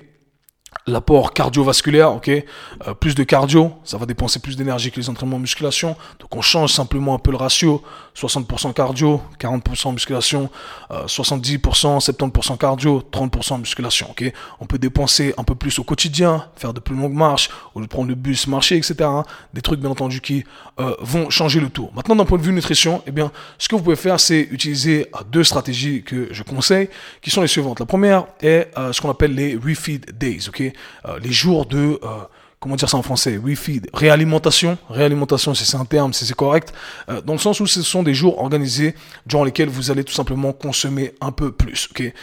l'apport 0.85 1.33
cardiovasculaire, 1.33 2.11
ok, 2.11 2.29
euh, 2.29 2.93
plus 2.93 3.15
de 3.15 3.23
cardio, 3.23 3.73
ça 3.83 3.97
va 3.97 4.05
dépenser 4.05 4.39
plus 4.39 4.55
d'énergie 4.55 4.91
que 4.91 4.99
les 4.99 5.09
entraînements 5.09 5.37
de 5.37 5.41
musculation. 5.41 5.95
Donc 6.19 6.35
on 6.35 6.41
change 6.41 6.71
simplement 6.71 7.15
un 7.15 7.19
peu 7.19 7.31
le 7.31 7.37
ratio, 7.37 7.81
60% 8.19 8.73
cardio, 8.73 9.21
40% 9.39 9.93
musculation, 9.93 10.49
70%, 10.89 11.95
euh, 11.95 11.99
70% 11.99 12.57
cardio, 12.57 13.01
30% 13.11 13.59
musculation. 13.59 14.13
On 14.59 14.65
peut 14.65 14.77
dépenser 14.77 15.33
un 15.37 15.43
peu 15.43 15.55
plus 15.55 15.79
au 15.79 15.83
quotidien, 15.83 16.45
faire 16.55 16.73
de 16.73 16.79
plus 16.79 16.95
longues 16.95 17.13
marches, 17.13 17.49
ou 17.75 17.81
de 17.81 17.87
prendre 17.87 18.09
le 18.09 18.15
bus, 18.15 18.47
marcher, 18.47 18.77
etc. 18.77 19.09
Des 19.53 19.61
trucs 19.61 19.79
bien 19.79 19.89
entendu 19.89 20.21
qui 20.21 20.43
euh, 20.79 20.95
vont 20.99 21.29
changer 21.29 21.59
le 21.59 21.69
tour. 21.69 21.91
Maintenant 21.95 22.15
d'un 22.15 22.25
point 22.25 22.37
de 22.37 22.43
vue 22.43 22.53
nutrition, 22.53 23.01
eh 23.07 23.11
bien, 23.11 23.31
ce 23.57 23.67
que 23.67 23.75
vous 23.75 23.81
pouvez 23.81 23.95
faire, 23.95 24.19
c'est 24.19 24.41
utiliser 24.51 25.09
deux 25.31 25.43
stratégies 25.43 26.03
que 26.03 26.27
je 26.31 26.43
conseille, 26.43 26.89
qui 27.21 27.29
sont 27.29 27.41
les 27.41 27.47
suivantes. 27.47 27.79
La 27.79 27.85
première 27.85 28.25
est 28.41 28.71
ce 28.91 29.01
qu'on 29.01 29.09
appelle 29.09 29.33
les 29.33 29.55
refeed 29.55 30.17
days. 30.17 30.49
Euh, 30.59 31.19
les 31.19 31.31
jours 31.31 31.65
de 31.65 31.99
euh, 32.03 32.17
comment 32.59 32.75
dire 32.75 32.89
ça 32.89 32.97
en 32.97 33.01
français, 33.01 33.39
refeed, 33.43 33.89
réalimentation, 33.93 34.77
réalimentation 34.89 35.53
c'est 35.53 35.77
un 35.77 35.85
terme, 35.85 36.13
c'est 36.13 36.33
correct, 36.35 36.73
euh, 37.09 37.21
dans 37.21 37.33
le 37.33 37.39
sens 37.39 37.59
où 37.59 37.67
ce 37.67 37.81
sont 37.81 38.03
des 38.03 38.13
jours 38.13 38.39
organisés 38.39 38.95
durant 39.25 39.43
lesquels 39.43 39.69
vous 39.69 39.91
allez 39.91 40.03
tout 40.03 40.13
simplement 40.13 40.53
consommer 40.53 41.13
un 41.21 41.31
peu 41.31 41.51
plus, 41.51 41.87
ok? 41.91 42.13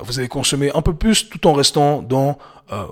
Vous 0.00 0.18
allez 0.18 0.28
consommer 0.28 0.70
un 0.74 0.82
peu 0.82 0.94
plus 0.94 1.28
tout 1.28 1.46
en 1.46 1.52
restant 1.52 2.02
dans 2.02 2.38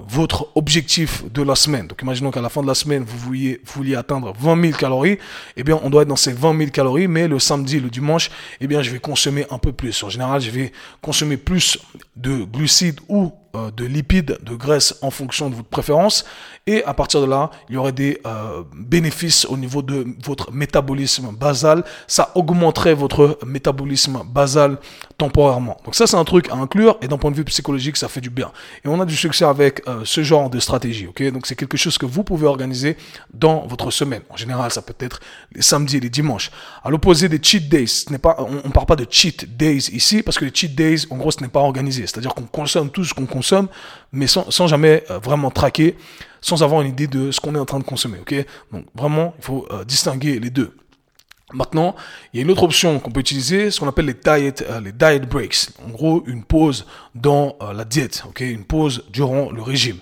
votre 0.07 0.49
objectif 0.55 1.25
de 1.33 1.43
la 1.43 1.55
semaine. 1.55 1.87
Donc 1.87 2.03
imaginons 2.03 2.31
qu'à 2.31 2.43
la 2.43 2.49
fin 2.49 2.63
de 2.63 2.67
la 2.67 2.75
semaine, 2.75 3.05
vous 3.05 3.17
vouliez, 3.19 3.61
vous 3.65 3.73
vouliez 3.75 3.97
atteindre 3.97 4.33
20 4.39 4.61
000 4.61 4.79
calories, 4.79 5.19
eh 5.57 5.63
bien 5.65 5.81
on 5.83 5.91
doit 5.91 6.03
être 6.03 6.09
dans 6.09 6.17
ces 6.17 6.33
20 6.33 6.59
000 6.59 6.71
calories, 6.71 7.09
mais 7.09 7.27
le 7.27 7.39
samedi, 7.39 7.81
le 7.81 7.89
dimanche, 7.89 8.31
eh 8.61 8.67
bien 8.67 8.83
je 8.83 8.91
vais 8.91 8.99
consommer 8.99 9.47
un 9.51 9.59
peu 9.59 9.73
plus. 9.73 10.03
En 10.03 10.11
général, 10.11 10.41
je 10.41 10.51
vais 10.51 10.73
consommer 11.01 11.37
plus 11.37 11.79
de 12.17 12.45
glucides 12.45 13.01
ou 13.09 13.33
euh, 13.55 13.71
de 13.71 13.85
lipides, 13.85 14.38
de 14.43 14.55
graisse 14.55 14.95
en 15.03 15.11
fonction 15.11 15.51
de 15.51 15.55
votre 15.55 15.69
préférence. 15.69 16.25
Et 16.67 16.85
à 16.85 16.95
partir 16.95 17.21
de 17.21 17.27
là, 17.27 17.51
il 17.69 17.75
y 17.75 17.79
aurait 17.79 17.93
des 17.93 18.21
euh, 18.27 18.62
bénéfices 18.75 19.45
au 19.47 19.57
niveau 19.57 19.83
de 19.83 20.07
votre 20.25 20.53
métabolisme 20.53 21.33
basal. 21.33 21.85
Ça 22.07 22.31
augmenterait 22.35 22.95
votre 22.95 23.38
métabolisme 23.45 24.21
basal 24.25 24.79
temporairement. 25.19 25.77
Donc 25.85 25.95
ça, 25.95 26.07
c'est 26.07 26.17
un 26.17 26.25
truc 26.25 26.49
à 26.51 26.55
inclure. 26.55 26.97
Et 27.03 27.09
d'un 27.09 27.19
point 27.19 27.31
de 27.31 27.37
vue 27.37 27.45
psychologique, 27.45 27.97
ça 27.97 28.09
fait 28.09 28.21
du 28.21 28.31
bien. 28.31 28.53
Et 28.85 28.88
on 28.88 29.01
a 29.01 29.05
du 29.05 29.17
succès 29.17 29.45
avec 29.45 29.83
euh, 29.88 30.03
ce 30.05 30.23
genre 30.23 30.51
de 30.51 30.59
stratégie. 30.61 31.07
Ok, 31.07 31.23
donc 31.33 31.47
c'est 31.47 31.57
quelque 31.57 31.77
chose 31.77 31.99
que 31.99 32.07
vous 32.07 32.25
pouvez 32.25 32.47
organiser 32.47 32.97
dans 33.35 33.67
votre 33.67 33.91
semaine. 33.91 34.23
En 34.31 34.37
général, 34.37 34.71
ça 34.71 34.83
peut 34.83 34.95
être 34.99 35.21
les 35.55 35.62
samedis 35.62 35.97
et 35.97 36.01
les 36.01 36.11
dimanches. 36.11 36.51
À 36.85 36.91
l'opposé 36.91 37.29
des 37.29 37.41
cheat 37.43 37.69
days, 37.69 37.88
ce 37.88 38.17
pas, 38.17 38.37
on, 38.38 38.69
ne 38.69 38.73
parle 38.73 38.87
pas 38.87 38.97
de 38.97 39.07
cheat 39.09 39.57
days 39.57 39.91
ici 39.93 40.23
parce 40.23 40.38
que 40.38 40.45
les 40.45 40.53
cheat 40.55 40.75
days, 40.75 41.07
en 41.11 41.17
gros, 41.17 41.31
ce 41.31 41.41
n'est 41.41 41.49
pas 41.49 41.61
organisé. 41.61 42.03
C'est-à-dire 42.03 42.35
qu'on 42.35 42.45
consomme 42.47 42.91
tout 42.91 43.05
ce 43.05 43.15
qu'on 43.15 43.27
consomme, 43.27 43.42
mais 44.13 44.27
sans, 44.27 44.51
sans 44.51 44.67
jamais 44.67 45.05
euh, 45.11 45.19
vraiment 45.19 45.51
traquer, 45.51 45.97
sans 46.41 46.63
avoir 46.63 46.83
une 46.83 46.89
idée 46.89 47.07
de 47.07 47.31
ce 47.31 47.41
qu'on 47.41 47.55
est 47.55 47.59
en 47.59 47.65
train 47.65 47.79
de 47.79 47.85
consommer. 47.85 48.19
Ok? 48.21 48.35
Donc 48.73 48.87
vraiment, 48.95 49.35
il 49.39 49.45
faut 49.45 49.67
euh, 49.71 49.85
distinguer 49.85 50.39
les 50.39 50.51
deux. 50.51 50.77
Maintenant, 51.55 51.95
il 52.33 52.39
y 52.39 52.41
a 52.41 52.45
une 52.45 52.51
autre 52.51 52.63
option 52.63 52.99
qu'on 52.99 53.11
peut 53.11 53.21
utiliser, 53.21 53.71
ce 53.71 53.81
qu'on 53.81 53.89
appelle 53.89 54.07
les 54.07 54.15
diet, 54.15 54.63
euh, 54.63 54.81
les 54.81 54.93
diet 54.93 55.29
breaks. 55.29 55.69
En 55.87 55.91
gros, 55.91 56.25
une 56.27 56.45
pause 56.45 56.87
dans 57.15 57.59
la 57.75 57.85
diète, 57.85 58.25
ok, 58.27 58.41
une 58.41 58.65
pause 58.65 59.05
durant 59.11 59.51
le 59.51 59.63
régime. 59.63 59.99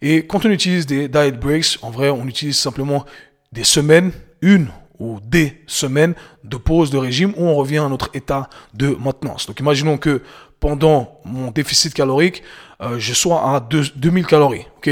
Et 0.00 0.26
quand 0.26 0.44
on 0.46 0.50
utilise 0.50 0.86
des 0.86 1.08
diet 1.08 1.38
breaks, 1.38 1.78
en 1.82 1.90
vrai, 1.90 2.10
on 2.10 2.26
utilise 2.26 2.58
simplement 2.58 3.04
des 3.50 3.64
semaines, 3.64 4.12
une 4.40 4.68
ou 4.98 5.18
des 5.20 5.60
semaines 5.66 6.14
de 6.44 6.56
pause 6.56 6.90
de 6.90 6.98
régime 6.98 7.34
où 7.36 7.44
on 7.44 7.54
revient 7.56 7.78
à 7.78 7.88
notre 7.88 8.10
état 8.14 8.48
de 8.72 8.96
maintenance. 9.00 9.46
Donc, 9.46 9.58
imaginons 9.58 9.98
que 9.98 10.22
pendant 10.62 11.18
mon 11.24 11.50
déficit 11.50 11.92
calorique, 11.92 12.44
euh, 12.80 12.96
je 12.96 13.14
sois 13.14 13.40
à 13.52 13.58
2000 13.58 14.24
calories. 14.24 14.64
ok? 14.78 14.90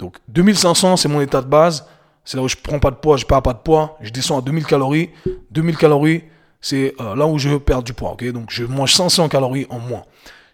Donc 0.00 0.16
2500, 0.26 0.96
c'est 0.96 1.08
mon 1.08 1.20
état 1.20 1.40
de 1.40 1.46
base. 1.46 1.86
C'est 2.24 2.36
là 2.36 2.42
où 2.42 2.48
je 2.48 2.56
prends 2.60 2.80
pas 2.80 2.90
de 2.90 2.96
poids, 2.96 3.16
je 3.16 3.24
perds 3.24 3.40
pas 3.40 3.52
de 3.52 3.60
poids. 3.60 3.96
Je 4.00 4.10
descends 4.10 4.40
à 4.40 4.42
2000 4.42 4.66
calories. 4.66 5.10
2000 5.52 5.76
calories, 5.76 6.24
c'est 6.60 6.94
euh, 7.00 7.14
là 7.14 7.28
où 7.28 7.38
je 7.38 7.56
perds 7.56 7.84
du 7.84 7.92
poids. 7.92 8.10
ok? 8.10 8.32
Donc 8.32 8.50
je 8.50 8.64
mange 8.64 8.94
500 8.94 9.28
calories 9.28 9.68
en 9.70 9.78
moins. 9.78 10.02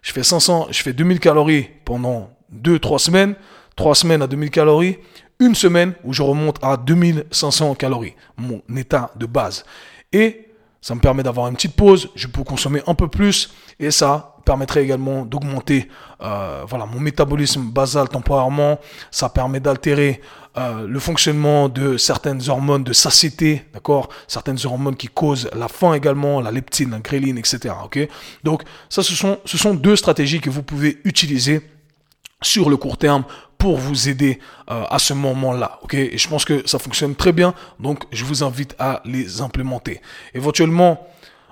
Je 0.03 0.13
fais 0.13 0.21
500, 0.21 0.67
je 0.69 0.83
fais 0.83 0.93
2000 0.93 1.19
calories 1.19 1.67
pendant 1.83 2.29
2-3 2.55 2.99
semaines. 2.99 3.33
3 3.75 3.95
semaines 3.95 4.21
à 4.21 4.27
2000 4.27 4.51
calories. 4.51 4.99
Une 5.39 5.55
semaine 5.55 5.93
où 6.03 6.13
je 6.13 6.21
remonte 6.21 6.63
à 6.63 6.77
2500 6.77 7.73
calories. 7.73 8.13
Mon 8.37 8.61
état 8.77 9.09
de 9.15 9.25
base. 9.25 9.65
Et 10.13 10.48
ça 10.81 10.95
me 10.95 10.99
permet 10.99 11.23
d'avoir 11.23 11.47
une 11.47 11.55
petite 11.55 11.75
pause, 11.75 12.09
je 12.15 12.27
peux 12.27 12.43
consommer 12.43 12.81
un 12.87 12.95
peu 12.95 13.07
plus 13.07 13.51
et 13.79 13.91
ça 13.91 14.35
permettrait 14.45 14.83
également 14.83 15.25
d'augmenter 15.25 15.89
euh, 16.21 16.63
voilà, 16.67 16.85
mon 16.85 16.99
métabolisme 16.99 17.69
basal 17.69 18.09
temporairement. 18.09 18.79
Ça 19.11 19.29
permet 19.29 19.59
d'altérer 19.59 20.21
euh, 20.57 20.87
le 20.87 20.99
fonctionnement 20.99 21.69
de 21.69 21.97
certaines 21.97 22.49
hormones 22.49 22.83
de 22.83 22.93
satiété, 22.93 23.65
d'accord? 23.73 24.09
Certaines 24.27 24.57
hormones 24.65 24.95
qui 24.95 25.07
causent 25.07 25.49
la 25.53 25.67
faim 25.67 25.93
également, 25.93 26.41
la 26.41 26.51
leptine, 26.51 26.91
la 26.91 26.99
gréline, 26.99 27.37
etc. 27.37 27.75
Donc 28.43 28.63
ça, 28.89 29.03
ce 29.03 29.13
sont, 29.13 29.37
ce 29.45 29.57
sont 29.57 29.75
deux 29.75 29.95
stratégies 29.95 30.41
que 30.41 30.49
vous 30.49 30.63
pouvez 30.63 30.99
utiliser 31.03 31.61
sur 32.41 32.69
le 32.69 32.77
court 32.77 32.97
terme 32.97 33.25
pour 33.59 33.77
vous 33.77 34.09
aider 34.09 34.39
euh, 34.71 34.85
à 34.89 34.97
ce 34.97 35.13
moment-là. 35.13 35.79
Ok, 35.83 35.93
et 35.93 36.17
je 36.17 36.27
pense 36.27 36.45
que 36.45 36.67
ça 36.67 36.79
fonctionne 36.79 37.13
très 37.13 37.33
bien, 37.33 37.53
donc 37.79 38.05
je 38.11 38.25
vous 38.25 38.43
invite 38.43 38.75
à 38.79 39.01
les 39.05 39.41
implémenter. 39.41 40.01
Éventuellement, 40.33 41.07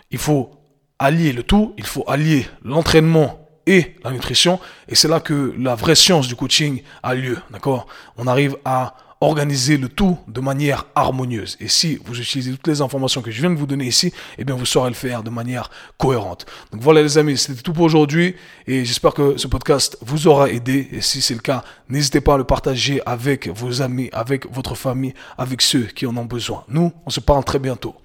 il 0.09 0.17
faut 0.17 0.49
allier 0.97 1.33
le 1.33 1.43
tout, 1.43 1.75
il 1.77 1.85
faut 1.85 2.05
allier 2.07 2.47
l'entraînement 2.63 3.47
et 3.67 3.97
la 4.05 4.11
nutrition, 4.11 4.59
et 4.87 4.95
c'est 4.95 5.09
là 5.09 5.19
que 5.19 5.53
la 5.59 5.75
vraie 5.75 5.95
science 5.95 6.29
du 6.29 6.35
coaching 6.35 6.81
a 7.03 7.13
lieu. 7.13 7.37
D'accord? 7.51 7.87
On 8.15 8.25
arrive 8.25 8.55
à 8.63 8.95
organiser 9.21 9.77
le 9.77 9.89
tout 9.89 10.17
de 10.27 10.39
manière 10.39 10.85
harmonieuse. 10.95 11.57
Et 11.59 11.67
si 11.67 11.99
vous 12.05 12.19
utilisez 12.19 12.51
toutes 12.51 12.67
les 12.67 12.81
informations 12.81 13.21
que 13.21 13.31
je 13.31 13.41
viens 13.41 13.49
de 13.49 13.55
vous 13.55 13.65
donner 13.65 13.85
ici, 13.85 14.13
eh 14.37 14.43
bien, 14.43 14.55
vous 14.55 14.65
saurez 14.65 14.89
le 14.89 14.95
faire 14.95 15.23
de 15.23 15.29
manière 15.29 15.69
cohérente. 15.97 16.45
Donc 16.71 16.81
voilà, 16.81 17.01
les 17.01 17.17
amis, 17.17 17.37
c'était 17.37 17.61
tout 17.61 17.73
pour 17.73 17.85
aujourd'hui. 17.85 18.35
Et 18.67 18.85
j'espère 18.85 19.13
que 19.13 19.37
ce 19.37 19.47
podcast 19.47 19.97
vous 20.01 20.27
aura 20.27 20.49
aidé. 20.49 20.87
Et 20.91 21.01
si 21.01 21.21
c'est 21.21 21.33
le 21.33 21.39
cas, 21.39 21.63
n'hésitez 21.89 22.21
pas 22.21 22.35
à 22.35 22.37
le 22.37 22.43
partager 22.43 23.01
avec 23.05 23.47
vos 23.47 23.81
amis, 23.81 24.09
avec 24.13 24.51
votre 24.51 24.75
famille, 24.75 25.13
avec 25.37 25.61
ceux 25.61 25.83
qui 25.83 26.05
en 26.05 26.15
ont 26.17 26.25
besoin. 26.25 26.63
Nous, 26.67 26.91
on 27.05 27.09
se 27.09 27.19
parle 27.19 27.43
très 27.43 27.59
bientôt. 27.59 27.95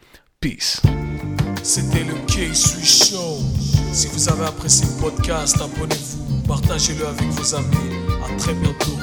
Peace. 0.41 0.81
C'était 1.63 2.03
le 2.05 2.15
K-Sui 2.27 2.85
Show. 2.85 3.39
Si 3.93 4.09
vous 4.09 4.29
avez 4.29 4.47
apprécié 4.47 4.87
le 4.87 5.01
podcast, 5.01 5.57
abonnez-vous, 5.61 6.43
partagez-le 6.49 7.07
avec 7.07 7.29
vos 7.29 7.55
amis. 7.55 7.77
Très 8.39 8.55
bientôt. 8.55 8.97